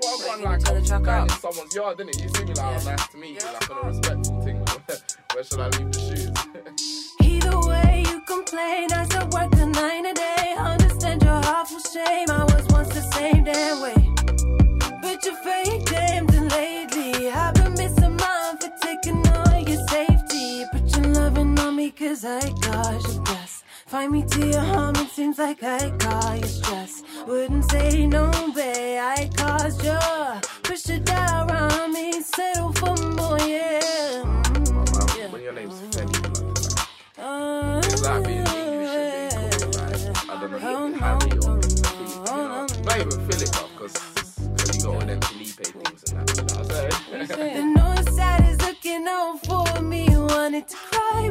Because 0.00 0.10
I 0.10 0.34
was 0.34 0.40
saying 0.40 0.42
what 0.42 0.44
I 0.44 0.48
run 0.48 0.60
like, 0.60 0.92
I'm 0.92 1.02
going 1.02 1.22
in 1.22 1.28
someone's 1.30 1.74
yard, 1.74 1.98
didn't? 1.98 2.20
You 2.20 2.28
see 2.28 2.44
me 2.44 2.54
like, 2.54 2.58
oh, 2.58 2.84
nice 2.84 3.08
to 3.08 3.16
meet 3.16 3.42
you, 3.42 3.52
like 3.52 3.70
on 3.70 3.84
a 3.84 3.88
respectful 3.88 4.42
thing. 4.42 4.64
Where 5.34 5.44
should 5.44 5.60
I 5.60 5.68
leave 5.68 5.92
the 5.92 6.00
shoes? 6.00 7.16
Either 7.22 7.58
way, 7.68 8.04
you 8.06 8.20
complain. 8.22 8.92
I 8.92 9.04
still 9.04 9.28
work 9.28 9.52
a 9.54 9.66
nine 9.66 10.06
a 10.06 10.14
day. 10.14 10.54
Understand 10.58 11.22
your 11.22 11.32
awful 11.32 11.80
shame. 11.80 12.30
I 12.30 12.44
was 12.44 12.66
once 12.68 12.88
the 12.88 13.02
same 13.12 13.44
damn 13.44 13.80
way. 13.80 13.94
But 15.02 15.24
you're 15.24 15.36
fake 15.36 15.86
damned 15.86 16.34
and 16.34 16.50
lately. 16.50 17.30
I've 17.30 17.54
been 17.54 17.72
missing 17.72 18.16
mine 18.16 18.58
for 18.58 18.70
taking 18.80 19.26
all 19.28 19.58
your 19.60 19.84
safety. 19.88 20.64
But 20.72 20.96
you're 20.96 21.12
loving 21.12 21.58
on 21.58 21.76
me 21.76 21.90
cause 21.90 22.24
I 22.24 22.40
caused 22.62 23.16
you 23.16 23.22
bless. 23.24 23.27
Find 23.88 24.12
me 24.12 24.22
to 24.22 24.46
your 24.46 24.60
home, 24.60 24.94
it 24.96 25.08
seems 25.10 25.38
like 25.38 25.62
I 25.62 25.90
caused 25.98 26.40
your 26.42 26.48
stress. 26.48 27.02
Wouldn't 27.26 27.70
say 27.70 28.06
no, 28.06 28.30
babe, 28.54 29.00
I 29.00 29.30
caused 29.34 29.82
your 29.82 30.40
Push 30.62 30.90
it 30.90 31.04
down 31.06 31.50
around 31.50 31.94
me, 31.94 32.20
settle 32.20 32.72
for 32.74 32.94
more, 32.96 33.38
yeah. 33.40 34.22
Mm, 34.24 35.32
When 35.32 35.42
your 35.42 35.52
name's 35.54 35.80
Femi, 35.80 36.12
like, 37.16 37.84
it's 37.86 38.02
like 38.02 38.24
being 38.24 38.46
English 38.46 38.92
and 38.92 39.50
being 39.50 39.60
cool, 39.62 39.70
like, 39.72 40.28
I 40.28 40.40
don't 40.40 40.50
know, 40.52 40.98
Harry 40.98 41.32
or 41.38 41.62
Philip, 41.62 42.28
you 42.28 42.36
know. 42.36 42.66
Not 42.84 42.98
even 42.98 43.20
Philip, 43.26 43.52
because 43.72 43.96
you 44.76 44.82
got 44.82 44.94
all 44.94 45.00
them 45.00 45.20
Felipe 45.22 45.64
things 45.64 46.12
and 46.12 46.28
that, 46.28 46.92
you 47.08 47.16
know 47.16 47.24
I'm 47.24 47.26
saying? 47.26 47.74
The 48.04 48.12
side 48.12 48.44
is 48.50 48.60
looking 48.60 49.06
out 49.08 49.38
for 49.46 49.82
me. 49.82 50.08
Wanted 50.10 50.68
to 50.68 50.76
cry, 50.76 51.30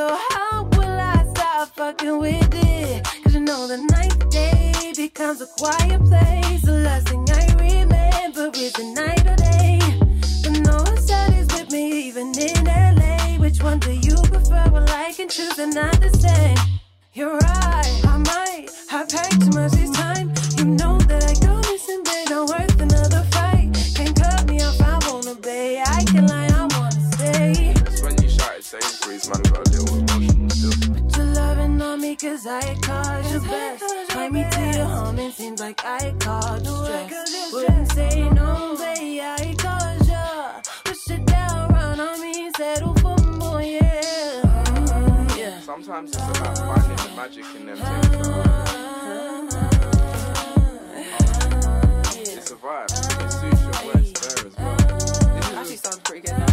so 0.00 0.16
how 0.30 0.62
will 0.76 0.98
I 1.14 1.26
stop 1.34 1.68
fucking 1.76 2.18
with 2.20 2.54
it? 2.54 3.04
Cause 3.22 3.34
you 3.34 3.40
know 3.40 3.66
the 3.66 3.80
night 3.96 4.18
day 4.30 4.94
becomes 4.96 5.42
a 5.42 5.48
quiet 5.58 6.00
place. 6.10 6.62
The 6.62 6.76
last 6.86 7.08
thing 7.10 7.22
I 7.40 7.44
remember 7.66 8.46
is 8.54 8.72
the 8.80 8.86
night 9.00 9.24
or 9.32 9.36
day. 9.36 9.78
The 10.44 10.52
north 10.68 11.00
side 11.00 11.34
is 11.34 11.48
with 11.54 11.70
me, 11.70 11.84
even 12.08 12.28
in 12.38 12.64
LA. 12.64 13.36
Which 13.44 13.62
one 13.62 13.78
do 13.78 13.92
you 13.92 14.16
prefer? 14.32 14.64
Well, 14.72 14.88
I 14.88 15.12
can 15.12 15.28
choose, 15.28 15.56
the 15.56 16.10
same. 16.24 16.56
You're 17.12 17.36
right, 17.36 18.00
I 18.14 18.16
might 18.30 18.68
have 18.88 19.06
packed 19.10 19.42
too 19.42 19.50
much 19.50 19.89
about 46.30 46.58
finding 46.58 46.96
the 46.96 47.12
magic 47.16 47.44
in 47.56 47.66
them 47.66 47.76
things. 47.76 48.16
It's 52.38 52.50
a 52.50 52.54
vibe. 52.56 52.90
It 52.90 53.30
suits 53.30 53.62
your 53.62 53.72
voice 53.92 54.12
there 54.12 54.46
as 54.46 54.54
well. 54.56 54.76
It 55.36 55.44
actually 55.54 55.76
sounds 55.76 55.98
pretty 55.98 56.22
good 56.26 56.38
now. 56.38 56.49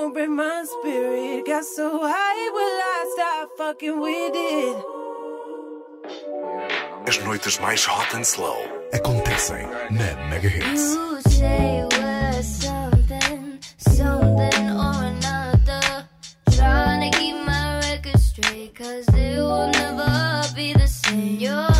Won't 0.00 0.14
break 0.14 0.30
my 0.30 0.64
spirit. 0.64 1.46
Got 1.46 1.64
so 1.64 2.00
high, 2.02 2.50
will 2.56 2.78
I 2.96 3.00
stop 3.14 3.50
fucking 3.58 4.00
with 4.00 4.32
it? 4.34 4.76
As 7.06 7.18
noites 7.18 7.58
mais 7.60 7.84
hot 7.84 8.14
and 8.14 8.24
slow 8.24 8.56
acontecem 8.92 9.68
na 9.90 10.16
Mega 10.30 10.48
Hits. 10.48 10.94
You 10.94 11.20
say 11.28 11.84
we're 11.92 12.42
something, 12.42 13.58
something 13.76 14.66
or 14.84 14.96
another. 15.12 16.08
Trying 16.50 17.10
to 17.10 17.18
keep 17.18 17.36
my 17.44 17.80
record 17.80 18.20
straight, 18.20 18.74
cause 18.74 19.06
it 19.08 19.38
will 19.38 19.68
never 19.68 20.44
be 20.54 20.72
the 20.72 20.86
same. 20.86 21.38
You're 21.38 21.79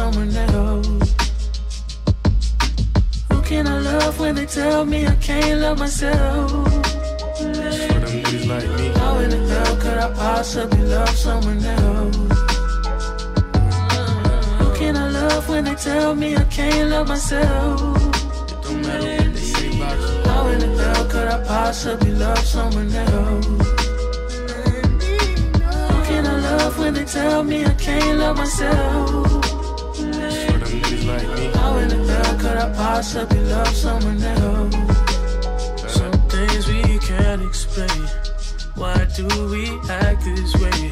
someone 0.00 0.34
else? 0.34 1.14
Who 3.30 3.38
can 3.42 3.66
I 3.66 3.78
love 3.90 4.18
when 4.18 4.34
they 4.34 4.46
tell 4.46 4.84
me 4.92 5.06
I 5.06 5.16
can't 5.16 5.60
love 5.60 5.78
myself? 5.78 6.50
like 8.52 8.70
me. 8.78 8.86
How 9.00 9.18
in 9.24 9.30
the 9.34 9.40
hell 9.52 9.76
could 9.82 9.98
I 10.06 10.08
possibly 10.24 10.84
love 10.96 11.14
someone 11.26 11.62
else? 11.78 12.16
Who 14.60 14.68
can 14.80 14.94
I 15.04 15.08
love 15.20 15.44
when 15.50 15.62
they 15.68 15.76
tell 15.88 16.14
me 16.22 16.28
I 16.44 16.44
can't 16.56 16.90
love 16.92 17.06
myself? 17.08 17.78
Don't 18.64 18.82
they 18.82 19.40
say 19.52 19.68
about 19.76 19.98
you. 20.00 20.28
How 20.28 20.48
in 20.52 20.58
the 20.64 20.70
hell 20.82 21.04
could 21.12 21.28
I 21.36 21.38
possibly 21.44 22.12
love 22.24 22.44
someone 22.54 22.90
else? 23.06 23.46
Who 25.90 25.98
can 26.08 26.22
I 26.34 26.36
love 26.48 26.78
when 26.78 26.92
they 26.94 27.04
tell 27.04 27.42
me 27.44 27.58
I 27.72 27.74
can't 27.74 28.18
love 28.18 28.36
myself? 28.38 29.49
I 32.60 32.68
possibly 32.74 33.40
love 33.44 33.74
someone 33.74 34.22
else? 34.22 34.74
Some 35.94 36.12
things 36.28 36.68
we 36.68 36.98
can't 36.98 37.40
explain. 37.40 38.02
Why 38.74 39.06
do 39.16 39.26
we 39.48 39.64
act 39.88 40.26
this 40.26 40.54
way? 40.60 40.90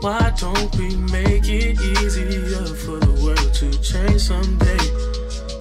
Why 0.00 0.32
don't 0.38 0.72
we 0.76 0.94
make 1.10 1.48
it 1.48 1.80
easier 1.80 2.66
for 2.84 3.00
the 3.00 3.14
world 3.20 3.52
to 3.52 3.68
change 3.82 4.20
someday? 4.22 4.84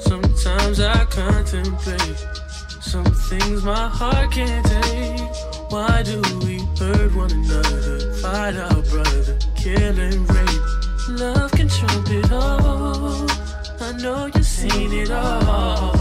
Sometimes 0.01 0.79
I 0.79 1.05
contemplate 1.05 2.19
some 2.79 3.05
things 3.05 3.63
my 3.63 3.87
heart 3.87 4.31
can't 4.31 4.63
take. 4.63 5.71
Why 5.71 6.03
do 6.03 6.21
we 6.45 6.59
hurt 6.77 7.15
one 7.15 7.31
another, 7.31 8.13
fight 8.21 8.57
our 8.57 8.81
brother, 8.83 9.39
kill 9.55 9.99
and 9.99 10.29
rape? 10.29 11.19
Love 11.19 11.51
can 11.53 11.67
trump 11.67 12.09
it 12.11 12.31
all. 12.31 13.40
I 13.91 13.93
know 13.97 14.25
you've 14.33 14.45
seen 14.45 14.93
it 14.93 15.11
all. 15.11 15.93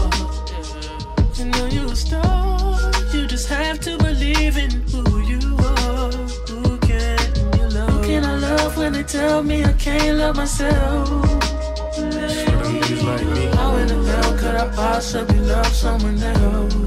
You 1.35 1.43
know 1.43 1.65
you 1.65 1.89
a 1.89 1.95
star. 1.95 2.79
You 3.11 3.27
just 3.27 3.49
have 3.49 3.81
to 3.81 3.97
believe 3.97 4.55
in 4.55 4.71
who 4.87 5.19
you 5.19 5.57
are. 5.59 6.09
Who 6.47 6.77
can 6.77 7.19
you 7.57 7.67
love? 7.67 7.89
Who 7.89 8.03
can 8.03 8.23
I 8.23 8.35
love 8.37 8.77
when 8.77 8.93
they 8.93 9.03
tell 9.03 9.43
me 9.43 9.65
I 9.65 9.73
can't 9.73 10.19
love 10.19 10.37
myself? 10.37 11.09
For 11.09 12.01
them 12.01 12.79
niggas 12.79 13.03
like. 13.03 13.55
How 13.55 13.75
in 13.75 13.87
the 13.87 13.95
hell 14.09 14.37
could 14.37 14.55
I 14.55 14.69
possibly 14.73 15.39
love 15.39 15.67
someone 15.67 16.23
else? 16.23 16.73
Who 16.73 16.85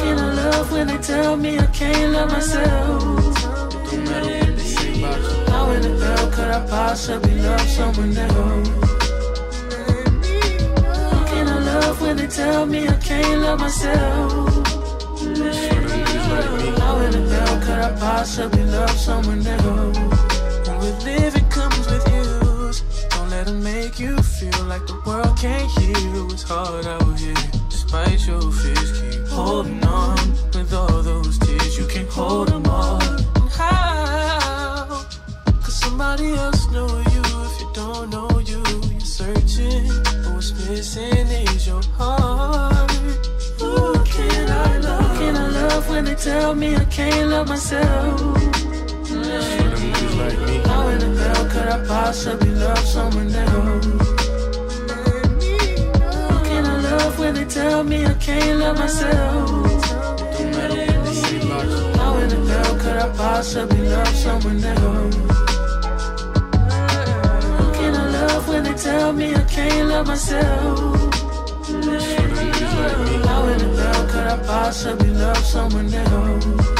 can 0.00 0.18
I 0.18 0.32
love 0.32 0.72
when 0.72 0.86
they 0.86 0.96
tell 0.96 1.36
me 1.36 1.58
I 1.58 1.66
can't 1.66 2.14
love 2.14 2.30
myself? 2.32 3.25
I 6.56 6.66
possibly 6.68 7.34
love 7.42 7.68
someone 7.68 8.16
else? 8.16 8.68
Can 11.30 11.48
I 11.48 11.58
love 11.58 12.00
when 12.00 12.16
they 12.16 12.26
tell 12.26 12.64
me 12.64 12.88
I 12.88 12.96
can't 12.96 13.42
love 13.42 13.60
myself? 13.60 14.66
How 16.80 16.96
in 17.00 17.12
the 17.12 17.22
hell 17.30 17.60
could 17.60 17.78
I 17.78 17.94
possibly 18.00 18.64
love 18.64 18.90
someone 18.90 19.46
else? 19.46 19.98
With 20.80 21.04
living 21.04 21.46
comes 21.50 21.86
with 21.90 22.08
use. 22.10 22.80
Don't 23.10 23.28
let 23.28 23.44
them 23.48 23.62
make 23.62 24.00
you 24.00 24.16
feel 24.16 24.64
like 24.64 24.86
the 24.86 24.98
world 25.04 25.36
can't 25.36 25.70
hear 25.72 25.98
you. 26.14 26.26
It's 26.30 26.42
hard 26.42 26.86
out 26.86 27.18
here. 27.18 27.34
Despite 27.68 28.26
your 28.26 28.50
fears, 28.50 28.92
keep 28.98 29.26
holding 29.28 29.84
on. 29.84 30.16
With 30.54 30.72
all 30.72 31.02
those 31.02 31.38
tears, 31.38 31.76
you 31.76 31.86
can't 31.86 32.08
hold 32.08 32.48
them 32.48 32.65
tell 46.46 46.54
me 46.54 46.76
I 46.76 46.84
can't 46.84 47.28
love 47.28 47.48
myself? 47.48 48.20
How 50.68 50.88
in 50.92 50.98
the 51.00 51.10
hell 51.22 51.44
could 51.52 51.68
I 51.76 51.84
possibly 51.88 52.50
love 52.50 52.78
someone 52.78 53.34
else? 53.34 53.86
Who 56.30 56.38
can 56.48 56.64
I 56.66 56.76
love 56.90 57.18
when 57.18 57.34
they 57.34 57.46
tell 57.46 57.82
me 57.82 58.06
I 58.06 58.14
can't 58.14 58.60
love 58.60 58.78
myself? 58.78 59.84
How 61.96 62.16
in 62.22 62.28
the 62.28 62.40
hell 62.52 62.74
could 62.82 62.96
I 62.96 63.08
possibly 63.16 63.88
love 63.88 64.14
someone 64.24 64.64
else? 64.64 65.16
Who 67.58 67.66
can 67.78 67.92
I 68.02 68.06
love 68.18 68.48
when 68.48 68.62
they 68.62 68.74
tell 68.74 69.12
me 69.12 69.34
I 69.34 69.42
can't 69.44 69.88
love 69.88 70.06
myself? 70.06 71.05
I 74.36 74.42
possibly 74.42 75.10
love 75.12 75.38
someone 75.38 75.92
else? 75.94 76.75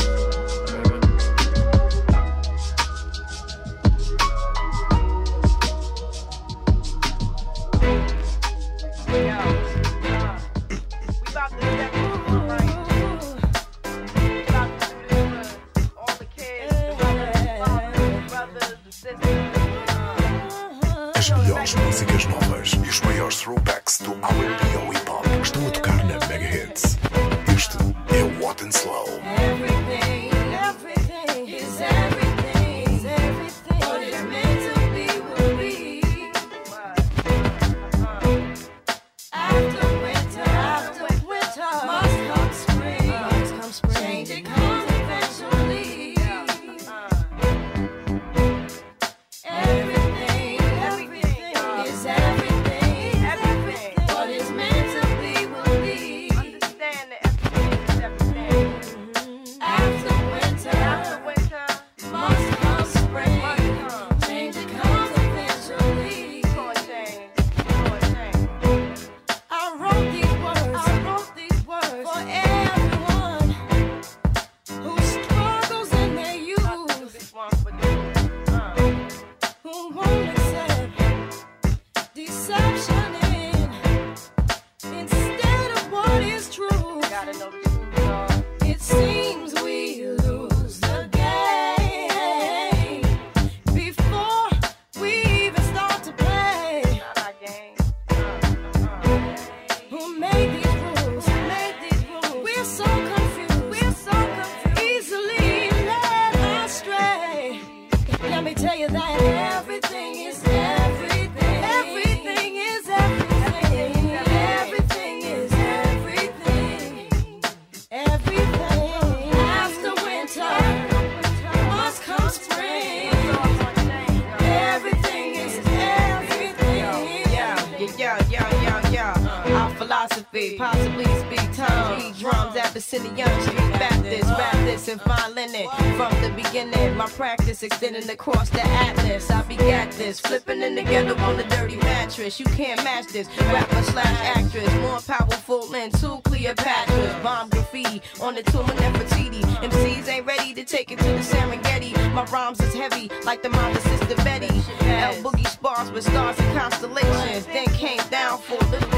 rapper 143.24 143.82
slash 143.82 144.36
actress, 144.36 144.72
more 144.80 145.00
powerful 145.00 145.66
than 145.68 145.90
two 145.90 146.18
Cleopatras. 146.24 147.22
Bomb 147.22 147.48
graffiti 147.48 148.02
on 148.20 148.34
the 148.34 148.42
tomb 148.42 148.68
of 148.68 148.76
Nefertiti. 148.76 149.40
MCs 149.40 150.08
ain't 150.08 150.26
ready 150.26 150.52
to 150.52 150.64
take 150.64 150.90
it 150.92 150.98
to 150.98 151.04
the 151.04 151.20
Serengeti. 151.20 151.94
My 152.12 152.24
rhymes 152.24 152.60
is 152.60 152.74
heavy, 152.74 153.10
like 153.24 153.42
the 153.42 153.48
mom 153.48 153.74
Sister 153.74 154.16
Betty. 154.16 154.54
L 154.84 155.14
Boogie 155.22 155.46
spars 155.46 155.90
with 155.90 156.04
stars 156.04 156.38
and 156.38 156.58
constellations. 156.58 157.46
Then 157.46 157.66
came 157.68 158.00
down 158.10 158.38
for 158.38 158.58
little 158.66 158.88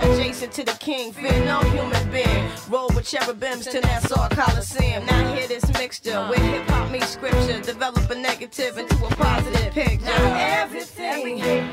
Adjacent 0.00 0.52
to 0.52 0.64
the 0.64 0.72
king, 0.80 1.12
fear 1.12 1.44
no 1.44 1.60
human 1.60 2.10
being. 2.10 2.48
Roll 2.68 2.88
with 2.94 3.04
cherubims 3.04 3.66
to 3.66 3.80
Nassau 3.80 4.28
Coliseum. 4.30 5.04
Now 5.06 5.34
hear 5.34 5.46
this 5.46 5.66
mixture 5.74 6.26
with 6.28 6.40
hip 6.40 6.68
hop 6.68 6.90
meets 6.90 7.08
scripture. 7.08 7.60
Develop 7.60 8.10
a 8.10 8.14
negative 8.14 8.78
into 8.78 8.96
a 9.04 9.10
positive 9.10 9.72
picture. 9.72 10.04
Now 10.04 10.34
everything, 10.36 11.40
everything 11.42 11.68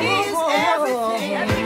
is 0.00 0.36
everything. 0.50 1.63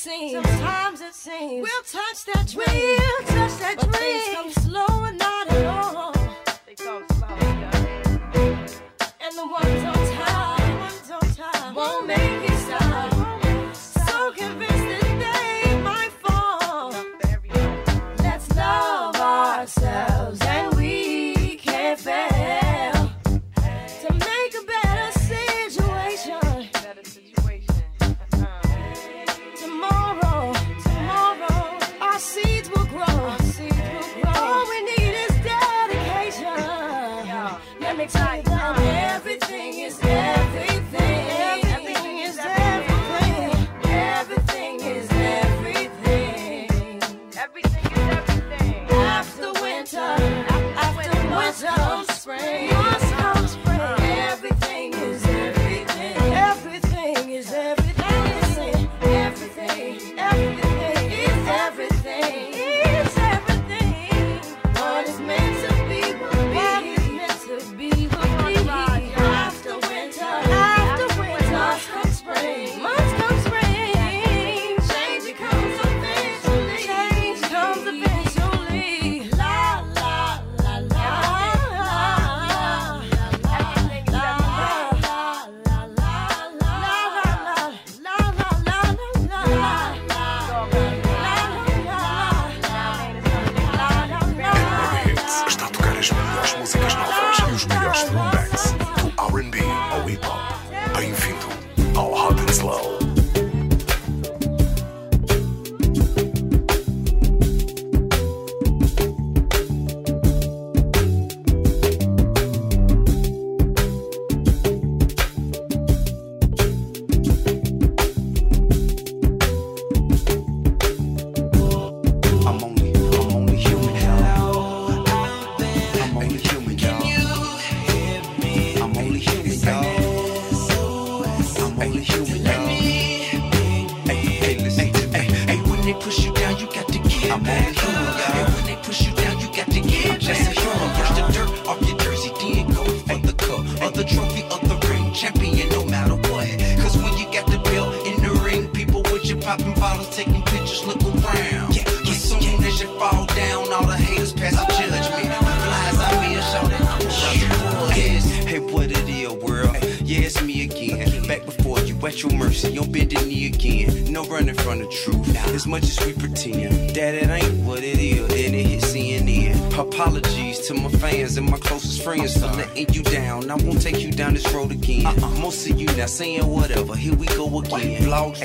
seems. 0.00 0.32
Sometimes 0.32 1.00
it 1.02 1.14
seems. 1.14 1.62
We'll 1.62 1.82
touch 1.82 2.24
that 2.32 2.48
dream. 2.48 2.66
We'll 2.66 3.28
touch 3.28 3.58
that 3.58 3.76
but 3.76 3.92
dream. 3.92 4.20
Things 4.20 4.34
come 4.34 4.50
slow 4.64 5.04
and 5.04 5.18
not 5.18 5.48
at 5.52 5.66
all. 5.66 6.19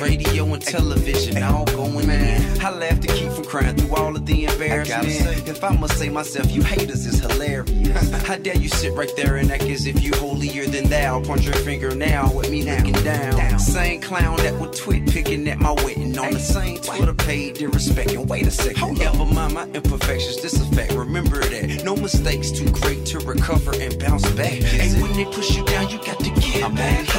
radio 0.02 0.54
and 0.54 0.62
television 0.62 1.42
all 1.44 1.66
going 1.66 2.10
in. 2.10 2.62
I 2.62 2.72
laugh 2.72 3.00
to 3.02 3.08
keep 3.08 3.32
from 3.32 3.46
crying 3.46 3.76
through 3.76 3.96
all 3.96 4.16
of 4.16 4.26
the 4.26 4.46
embarrassment. 4.46 5.48
If 5.48 5.64
I 5.64 5.76
must 5.76 5.98
say 5.98 6.10
myself, 6.10 6.52
you 6.52 6.64
haters 6.64 7.06
is 7.06 7.20
hilarious. 7.20 8.12
How 8.28 8.36
dare 8.38 8.58
you 8.58 8.70
sit 8.70 8.94
right 8.94 9.12
there 9.16 9.38
and 9.38 9.52
act 9.52 9.64
as 9.64 9.86
if 9.86 10.02
you 10.02 10.14
holier 10.16 10.66
than 10.66 10.90
thou? 10.90 11.22
Point 11.22 11.44
your 11.44 11.54
finger 11.54 11.96
now 11.96 12.32
with 12.34 12.50
me 12.50 12.64
now, 12.64 12.78
looking 12.78 13.04
down. 13.04 13.38
down. 13.38 13.60
Same 13.60 14.02
clown 14.02 14.38
that 14.38 14.56
would 14.60 14.74
twit 14.74 15.08
picking 15.08 15.48
at 15.48 15.60
my 15.60 15.72
wedding 15.72 16.18
on 16.18 16.26
hey, 16.26 16.34
the 16.34 16.40
same 16.40 16.78
Twitter 16.78 17.14
paid 17.14 17.56
page, 17.56 17.58
disrespecting. 17.58 18.26
Wait 18.28 18.48
a 18.48 18.52
second, 18.52 18.98
never 18.98 19.26
mind 19.26 19.54
my 19.54 19.66
imperfections. 19.70 20.42
This 20.42 20.60
a 20.60 20.66
fact. 20.76 20.94
Remember 20.94 21.40
that 21.40 21.84
no 21.84 21.96
mistakes 21.96 22.52
too 22.52 22.70
great 22.72 23.06
to 23.08 23.20
recover 23.20 23.72
and 23.76 23.98
bounce 24.00 24.30
back. 24.32 24.62
And 24.80 25.02
when 25.02 25.14
they 25.14 25.26
push 25.26 25.56
you 25.56 25.66
down, 25.66 25.90
you 25.90 25.98
got 25.98 26.20
to 26.20 26.30
get 26.32 26.76
back. 26.76 27.15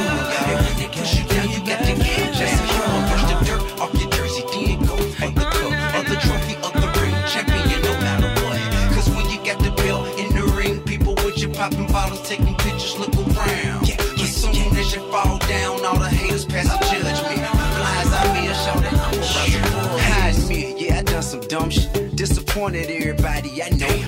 Point 22.67 22.75
at 22.83 22.91
everybody 22.91 22.96
I 22.96 22.96
know. 22.96 22.96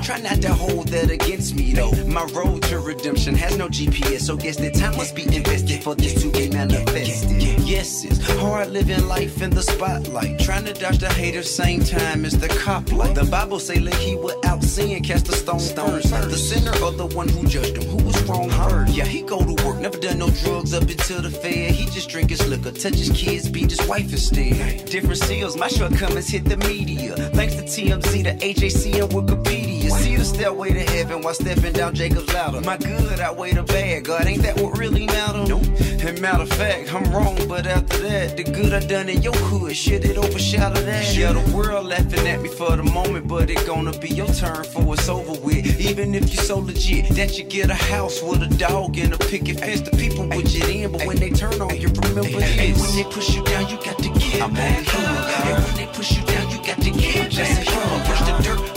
Try 0.09 0.21
not 0.21 0.41
to 0.41 0.55
hold 0.55 0.89
that 0.89 1.11
against 1.11 1.55
me 1.55 1.75
though. 1.75 1.93
My 2.07 2.25
road 2.33 2.63
to 2.63 2.79
redemption 2.79 3.35
has 3.35 3.59
no 3.59 3.69
GPS, 3.69 4.21
so 4.21 4.39
guess 4.39 4.57
that 4.57 4.73
time 4.73 4.97
must 4.97 5.15
be 5.15 5.25
invested 5.25 5.85
for 5.85 5.95
this 5.95 6.23
to 6.23 6.31
be 6.31 6.49
manifested. 6.49 7.43
Yes, 7.69 8.05
it's 8.05 8.19
hard 8.41 8.71
living 8.71 9.07
life 9.07 9.43
in 9.43 9.51
the 9.51 9.61
spotlight. 9.61 10.41
Trying 10.41 10.65
to 10.65 10.73
dodge 10.73 10.97
the 10.97 11.11
haters, 11.11 11.55
same 11.55 11.85
time 11.85 12.25
as 12.25 12.39
the 12.39 12.49
cop 12.49 12.91
light. 12.91 13.17
The 13.17 13.25
Bible 13.25 13.61
say, 13.61 13.81
let 13.81 13.97
he 13.97 14.17
without 14.17 14.65
sin 14.65 15.03
cast 15.03 15.29
a 15.29 15.33
stone 15.33 15.59
first. 15.59 16.09
The 16.09 16.39
sinner 16.39 16.73
or 16.83 16.93
the 16.93 17.15
one 17.15 17.29
who 17.29 17.47
judged 17.47 17.77
him, 17.77 17.91
who 17.91 18.03
was 18.03 18.19
wrong 18.23 18.49
first. 18.49 18.95
Yeah, 18.95 19.05
he 19.05 19.21
go 19.21 19.45
to 19.45 19.63
work, 19.63 19.79
never 19.79 19.99
done 19.99 20.21
no 20.21 20.31
drugs 20.31 20.73
up 20.73 20.85
until 20.85 21.21
the 21.21 21.31
fair. 21.31 21.71
He 21.71 21.85
just 21.85 22.09
drink 22.09 22.31
his 22.31 22.49
liquor, 22.49 22.73
touch 22.73 22.95
his 22.95 23.11
kids, 23.11 23.47
beat 23.51 23.71
his 23.73 23.87
wife 23.87 24.11
instead. 24.11 24.87
Different 24.87 25.19
seals, 25.19 25.55
my 25.59 25.69
shortcomings 25.69 26.29
hit 26.29 26.47
the 26.47 26.57
media. 26.57 27.15
Thanks 27.35 27.57
to 27.57 27.63
TMZ, 27.63 28.25
the 28.25 28.47
AJC, 28.47 29.03
and 29.03 29.13
Wikipedia. 29.13 29.78
See 29.91 30.17
the 30.17 30.25
stairway 30.25 30.73
to 30.73 30.81
heaven 30.81 31.23
while 31.23 31.35
stepping 31.35 31.73
down 31.73 31.95
Jacob's 31.95 32.33
ladder. 32.33 32.61
My 32.61 32.77
good 32.77 33.21
outweigh 33.21 33.53
the 33.53 33.63
bad, 33.63 34.05
God, 34.05 34.27
ain't 34.27 34.43
that 34.43 34.61
what 34.61 34.79
really 34.79 35.07
matter? 35.07 35.45
Nope. 35.47 35.65
And 36.05 36.21
matter 36.21 36.43
of 36.43 36.51
fact, 36.51 36.93
I'm 36.95 37.11
wrong, 37.13 37.37
but 37.49 37.67
after 37.67 37.99
that, 37.99 38.37
the 38.37 38.45
good 38.45 38.73
I 38.73 38.81
done 38.81 39.09
in 39.09 39.23
your 39.23 39.35
hood, 39.35 39.77
shit, 39.77 40.05
it 40.05 40.17
overshadowed 40.17 40.85
that. 40.85 41.17
Yeah, 41.17 41.33
the 41.33 41.57
world 41.57 41.87
laughing 41.87 42.27
at 42.27 42.41
me 42.41 42.49
for 42.49 42.77
the 42.77 42.83
moment, 42.83 43.27
but 43.27 43.51
it 43.51 43.67
gonna 43.67 43.97
be 43.99 44.09
your 44.09 44.29
turn 44.29 44.65
for 44.65 44.95
it's 44.95 45.09
over 45.09 45.39
with. 45.41 45.81
Even 45.81 46.15
if 46.15 46.31
you 46.31 46.37
so 46.37 46.59
legit 46.59 47.09
that 47.17 47.39
you 47.39 47.45
get 47.45 47.71
a 47.71 47.75
house 47.75 48.23
with 48.23 48.43
a 48.43 48.57
dog 48.57 48.99
and 48.99 49.15
a 49.15 49.19
picket 49.19 49.61
fence, 49.61 49.81
the 49.81 49.97
people 49.97 50.29
put 50.29 50.53
you 50.55 50.67
in, 50.67 50.93
but 50.93 51.05
when 51.07 51.17
they 51.17 51.31
turn 51.31 51.61
on 51.61 51.77
you, 51.81 51.89
remember 51.89 52.23
this. 52.23 52.81
When 52.81 52.97
they 52.97 53.11
push 53.11 53.35
you 53.35 53.45
down, 53.45 53.69
you 53.69 53.77
got 53.77 53.99
to 53.99 54.09
give. 54.09 54.43
I'm 54.43 54.55
back. 54.55 54.95
And 54.95 55.65
when 55.65 55.77
they 55.77 55.87
push 55.93 56.17
you 56.17 56.25
down, 56.27 56.51
you 56.51 56.59
got 56.59 56.81
to. 56.81 56.89
Just 57.29 57.39
a 57.39 57.71
human, 57.71 58.07
brush 58.07 58.21
the 58.21 58.43
dirt 58.43 58.68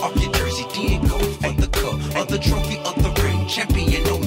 the 2.32 2.38
trophy 2.38 2.78
of 2.86 2.94
the 3.02 3.10
ring, 3.22 3.46
champion, 3.46 4.02
no 4.04 4.21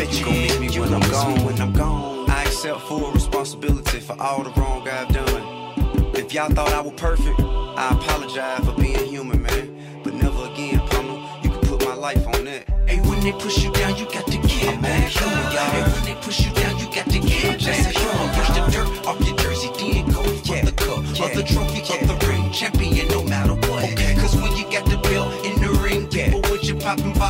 I 0.00 0.04
bet 0.04 0.18
you 0.18 0.24
gon' 0.24 0.34
miss 0.34 0.58
me 0.60 0.80
when 0.80 0.94
I'm 0.94 1.10
gone. 1.10 1.44
When 1.44 1.60
I'm 1.60 1.72
gone. 1.72 2.30
I 2.30 2.42
accept 2.44 2.80
full 2.82 3.12
responsibility 3.12 4.00
for 4.00 4.20
all 4.20 4.42
the 4.42 4.50
wrong 4.60 4.88
I've 4.88 5.08
done. 5.08 6.14
If 6.14 6.32
y'all 6.32 6.50
thought 6.50 6.72
I 6.72 6.80
was 6.80 6.94
perfect, 6.94 7.40
I 7.40 7.90
apologize 7.92 8.64
for 8.64 8.72
being 8.80 9.06
human, 9.06 9.42
man. 9.42 10.00
But 10.02 10.14
never 10.14 10.46
again, 10.52 10.80
Pamela. 10.88 11.40
You 11.42 11.50
can 11.50 11.60
put 11.60 11.84
my 11.84 11.94
life 11.94 12.26
on 12.28 12.44
that. 12.44 12.68
Hey, 12.86 13.00
when 13.00 13.20
they 13.20 13.32
push 13.32 13.62
you 13.62 13.72
down, 13.72 13.96
you 13.96 14.06
got 14.06 14.26
to 14.26 14.38
give. 14.38 14.68
I'm 14.68 14.84
only 14.84 15.08
human, 15.08 15.52
y'all. 15.52 15.70
Hey, 15.70 15.82
when 15.92 16.04
they 16.04 16.14
push 16.20 16.44
you 16.44 16.52
down, 16.54 16.78
you 16.78 16.86
got 16.86 17.06
to 17.06 17.18
give. 17.18 17.58
Just 17.58 17.96
a 17.96 17.98
human. 17.98 18.34
Brush 18.34 18.48
the 18.48 18.62
dirt 18.72 19.06
off 19.06 19.20
your 19.26 19.36
jersey, 19.36 19.70
then 19.78 20.06
go 20.06 20.22
for 20.22 20.64
the 20.64 20.72
cup 20.72 20.98
or 20.98 21.28
the 21.36 21.42
trophy 21.44 21.80
or 21.92 22.06
the 22.06 22.26
ring. 22.26 22.50
Champion, 22.52 23.08
no 23.08 23.22
matter 23.24 23.54
what. 23.54 23.84
Cause 24.18 24.34
when 24.36 24.56
you 24.56 24.64
got 24.70 24.84
the 24.86 24.96
belt 24.96 25.44
in 25.44 25.60
the 25.60 25.70
ring, 25.80 26.08
people 26.08 26.40
with 26.50 26.64
you 26.64 26.74
popping 26.74 27.12
bottles, 27.14 27.29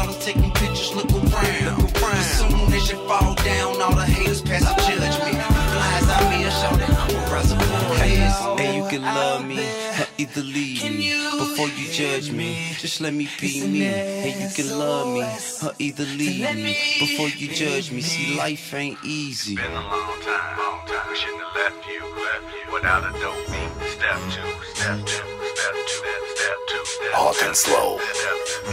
before 11.61 11.79
you 11.79 11.93
judge 11.93 12.33
me. 12.33 12.73
Just 12.79 13.01
let 13.01 13.13
me 13.13 13.29
be 13.39 13.67
me. 13.67 13.85
And 13.85 14.41
you 14.41 14.49
can 14.65 14.79
love 14.79 15.09
me 15.09 15.23
or 15.63 15.75
either 15.79 16.05
leave 16.05 16.55
me 16.55 16.77
before 16.99 17.29
you 17.29 17.49
judge 17.49 17.93
me. 17.93 18.01
See, 18.01 18.35
life 18.37 18.73
ain't 18.73 18.99
easy. 19.05 19.57
Been 19.57 19.71
a 19.71 19.75
long 19.75 20.21
time, 20.23 20.59
long 20.59 20.87
time. 20.87 21.11
We 21.11 21.17
shouldn't 21.17 21.43
have 21.43 21.57
left 21.57 21.87
you, 21.87 22.03
left 22.17 22.45
you 22.55 22.73
without 22.73 23.05
a 23.05 23.13
dope 23.21 23.47
beat. 23.49 23.73
Step 23.91 24.21
two, 24.33 24.51
step 24.73 24.99
two, 25.05 25.29
step 25.55 25.77
two, 25.87 26.07
step 26.35 26.59
two, 26.69 26.83
Hot 27.13 27.43
and 27.43 27.55
slow. 27.57 27.99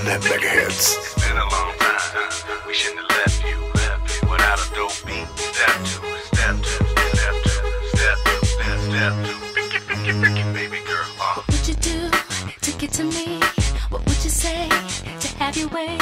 Na 0.05 0.17
Mega 0.29 0.47
Hits. 0.47 0.95
It's 0.95 1.27
been 1.27 1.35
a 1.35 1.43
long 1.43 1.73
time. 1.79 2.67
We 2.67 2.73
shouldn't 2.73 3.01
have 3.01 3.17
left 3.19 3.43
you, 3.43 3.59
left 3.75 4.23
you 4.23 4.29
without 4.29 4.59
a 4.59 4.75
dope 4.75 5.05
beat. 5.05 5.27
Step 5.35 5.75
two, 5.83 6.07
step 6.31 6.55
two, 6.63 6.87
step 7.17 7.35
two, 7.43 7.67
step 7.97 8.17
two, 8.23 8.45
step, 8.45 8.79
step 8.79 9.25
two. 9.25 9.46
To 12.97 13.03
me? 13.03 13.39
What 13.89 14.03
would 14.07 14.23
you 14.23 14.31
say 14.31 14.67
to 15.19 15.27
have 15.37 15.55
your 15.55 15.69
way? 15.69 15.99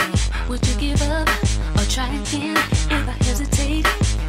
Would 0.48 0.66
you 0.66 0.76
give 0.76 1.02
up 1.02 1.28
or 1.76 1.84
try 1.90 2.08
again? 2.08 2.56
If 2.56 3.10
I 3.10 3.16
hesitate 3.26 3.86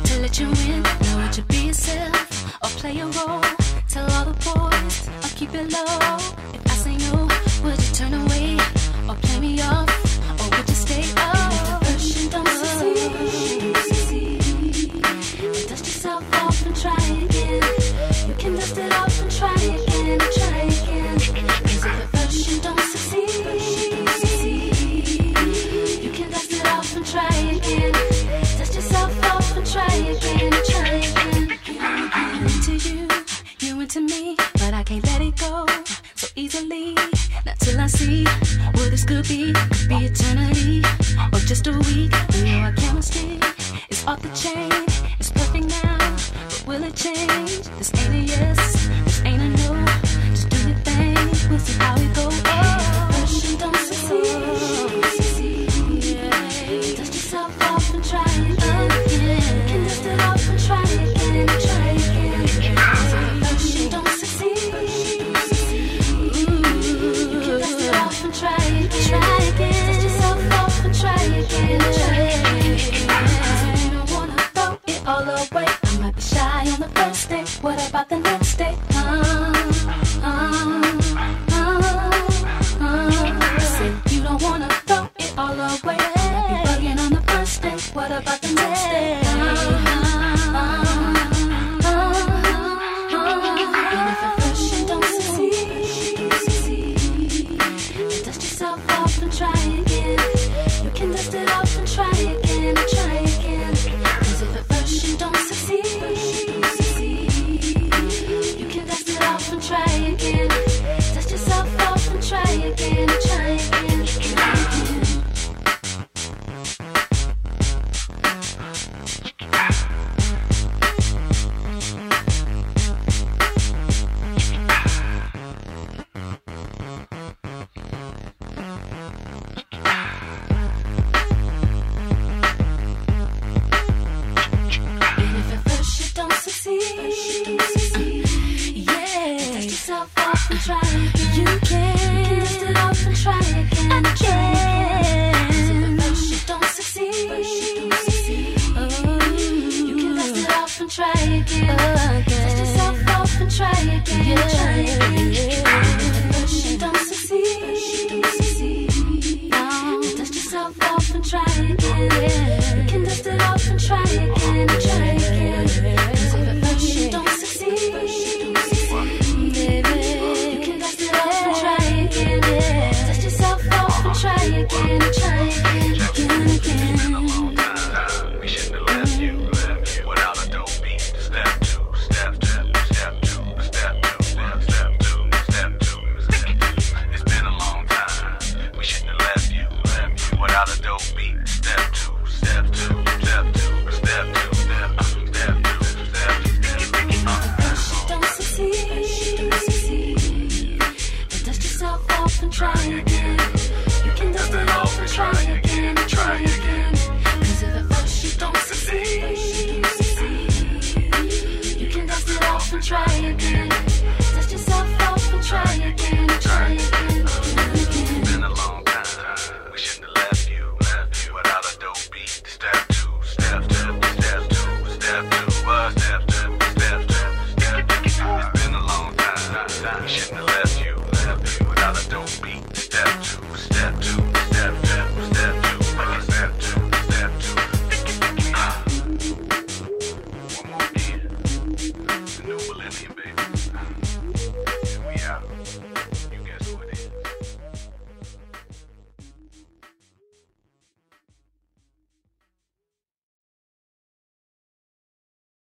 to 0.07 0.21
let 0.21 0.41
you 0.41 0.49
in, 0.49 0.83
now 0.83 1.23
would 1.23 1.37
you 1.37 1.45
be 1.45 1.69
yourself 1.69 2.45
or 2.65 2.71
play 2.81 2.99
a 2.99 3.07
role? 3.07 3.45
Tell 3.89 4.11
all 4.15 4.25
the 4.25 4.37
boys 4.43 5.09
or 5.09 5.37
keep 5.37 5.55
it 5.55 5.71
low. 5.73 6.17
If 6.55 6.67
I 6.67 6.75
say 6.85 6.97
no, 7.07 7.29
would 7.63 7.81
you 7.81 7.95
turn 7.95 8.15
away 8.15 8.59
or 9.09 9.15
play 9.15 9.39
me 9.39 9.61
off? 9.63 9.89
Or 10.41 10.57
would 10.57 10.69
you 10.69 10.75
stay 10.75 11.05
up? 11.19 11.46